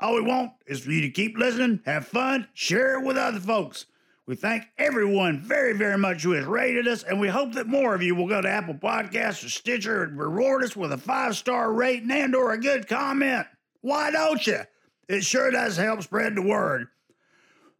All 0.00 0.14
we 0.14 0.22
want 0.22 0.52
is 0.66 0.80
for 0.80 0.90
you 0.90 1.02
to 1.02 1.10
keep 1.10 1.36
listening, 1.36 1.80
have 1.84 2.06
fun, 2.06 2.48
share 2.54 2.98
it 2.98 3.04
with 3.04 3.16
other 3.16 3.40
folks. 3.40 3.86
We 4.26 4.36
thank 4.36 4.64
everyone 4.78 5.40
very, 5.40 5.72
very 5.76 5.98
much 5.98 6.22
who 6.22 6.30
has 6.32 6.46
rated 6.46 6.88
us, 6.88 7.02
and 7.02 7.20
we 7.20 7.28
hope 7.28 7.52
that 7.52 7.66
more 7.66 7.94
of 7.94 8.02
you 8.02 8.14
will 8.14 8.28
go 8.28 8.40
to 8.40 8.48
Apple 8.48 8.74
Podcasts 8.74 9.44
or 9.44 9.50
Stitcher 9.50 10.04
and 10.04 10.18
reward 10.18 10.62
us 10.62 10.76
with 10.76 10.92
a 10.92 10.98
five-star 10.98 11.72
rating 11.72 12.10
and 12.10 12.34
or 12.34 12.52
a 12.52 12.60
good 12.60 12.88
comment. 12.88 13.46
Why 13.80 14.10
don't 14.10 14.46
you? 14.46 14.60
It 15.08 15.24
sure 15.24 15.50
does 15.50 15.76
help 15.76 16.02
spread 16.02 16.36
the 16.36 16.42
word. 16.42 16.86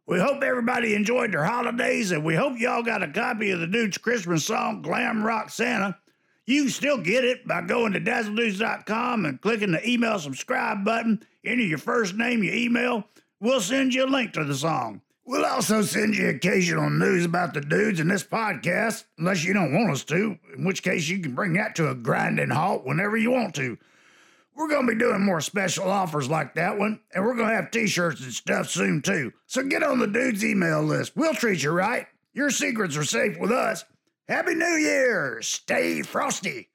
We 0.05 0.19
hope 0.19 0.43
everybody 0.43 0.95
enjoyed 0.95 1.31
their 1.31 1.45
holidays, 1.45 2.11
and 2.11 2.25
we 2.25 2.35
hope 2.35 2.59
y'all 2.59 2.83
got 2.83 3.03
a 3.03 3.07
copy 3.07 3.51
of 3.51 3.61
the 3.61 3.67
dude's 3.67 3.97
Christmas 3.97 4.45
song, 4.45 4.81
Glam 4.81 5.23
Rock 5.23 5.49
Santa. 5.49 5.97
You 6.45 6.63
can 6.63 6.71
still 6.71 6.97
get 6.97 7.23
it 7.23 7.47
by 7.47 7.61
going 7.61 7.93
to 7.93 8.01
dazzledudes.com 8.01 9.25
and 9.25 9.39
clicking 9.39 9.71
the 9.71 9.89
email 9.89 10.19
subscribe 10.19 10.83
button. 10.83 11.23
Enter 11.45 11.63
your 11.63 11.77
first 11.77 12.15
name, 12.15 12.43
your 12.43 12.53
email. 12.53 13.05
We'll 13.39 13.61
send 13.61 13.93
you 13.93 14.03
a 14.03 14.07
link 14.07 14.33
to 14.33 14.43
the 14.43 14.55
song. 14.55 15.01
We'll 15.25 15.45
also 15.45 15.81
send 15.83 16.17
you 16.17 16.27
occasional 16.27 16.89
news 16.89 17.23
about 17.23 17.53
the 17.53 17.61
dudes 17.61 18.01
in 18.01 18.09
this 18.09 18.25
podcast, 18.25 19.05
unless 19.17 19.45
you 19.45 19.53
don't 19.53 19.73
want 19.73 19.91
us 19.91 20.03
to, 20.05 20.37
in 20.57 20.65
which 20.65 20.83
case 20.83 21.07
you 21.07 21.19
can 21.19 21.33
bring 21.33 21.53
that 21.53 21.75
to 21.75 21.89
a 21.89 21.95
grinding 21.95 22.49
halt 22.49 22.85
whenever 22.85 23.15
you 23.15 23.31
want 23.31 23.55
to. 23.55 23.77
We're 24.55 24.67
going 24.67 24.85
to 24.87 24.93
be 24.93 24.99
doing 24.99 25.25
more 25.25 25.41
special 25.41 25.89
offers 25.89 26.29
like 26.29 26.55
that 26.55 26.77
one, 26.77 26.99
and 27.13 27.25
we're 27.25 27.35
going 27.35 27.49
to 27.49 27.55
have 27.55 27.71
t 27.71 27.87
shirts 27.87 28.21
and 28.21 28.33
stuff 28.33 28.69
soon 28.69 29.01
too. 29.01 29.31
So 29.47 29.63
get 29.63 29.83
on 29.83 29.99
the 29.99 30.07
dude's 30.07 30.45
email 30.45 30.81
list. 30.83 31.13
We'll 31.15 31.33
treat 31.33 31.63
you 31.63 31.71
right. 31.71 32.07
Your 32.33 32.49
secrets 32.49 32.97
are 32.97 33.03
safe 33.03 33.37
with 33.39 33.51
us. 33.51 33.85
Happy 34.27 34.55
New 34.55 34.75
Year! 34.75 35.41
Stay 35.41 36.01
frosty. 36.01 36.69